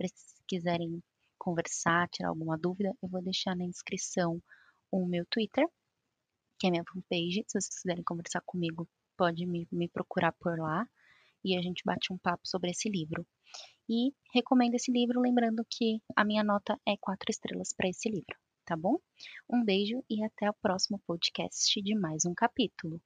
quiserem 0.49 1.03
conversar, 1.39 2.09
tirar 2.09 2.31
alguma 2.31 2.57
dúvida, 2.57 2.95
eu 3.03 3.09
vou 3.11 3.23
deixar 3.23 3.55
na 3.55 3.65
inscrição 3.65 4.43
o 4.91 5.07
meu 5.07 5.27
Twitter, 5.27 5.67
que 6.59 6.67
é 6.67 6.71
minha 6.71 6.85
fanpage. 6.85 7.45
Se 7.47 7.61
vocês 7.61 7.81
quiserem 7.83 8.05
conversar 8.05 8.41
comigo, 8.47 8.89
pode 9.19 9.45
me, 9.45 9.69
me 9.71 9.89
procurar 9.89 10.33
por 10.33 10.59
lá 10.59 10.89
e 11.45 11.57
a 11.57 11.63
gente 11.63 11.83
bate 11.85 12.13
um 12.13 12.19
papo 12.19 12.47
sobre 12.47 12.71
esse 12.71 12.89
livro. 12.89 13.27
E 13.89 14.13
recomendo 14.33 14.75
esse 14.75 14.91
livro, 14.91 15.21
lembrando 15.21 15.65
que 15.69 16.01
a 16.17 16.25
minha 16.25 16.43
nota 16.43 16.79
é 16.87 16.97
quatro 16.99 17.31
estrelas 17.31 17.73
para 17.77 17.89
esse 17.89 18.09
livro, 18.09 18.37
tá 18.65 18.77
bom? 18.77 18.99
Um 19.49 19.63
beijo 19.63 20.03
e 20.09 20.25
até 20.25 20.49
o 20.49 20.55
próximo 20.55 20.99
podcast 21.07 21.81
de 21.83 21.95
mais 21.95 22.25
um 22.25 22.35
capítulo. 22.35 23.01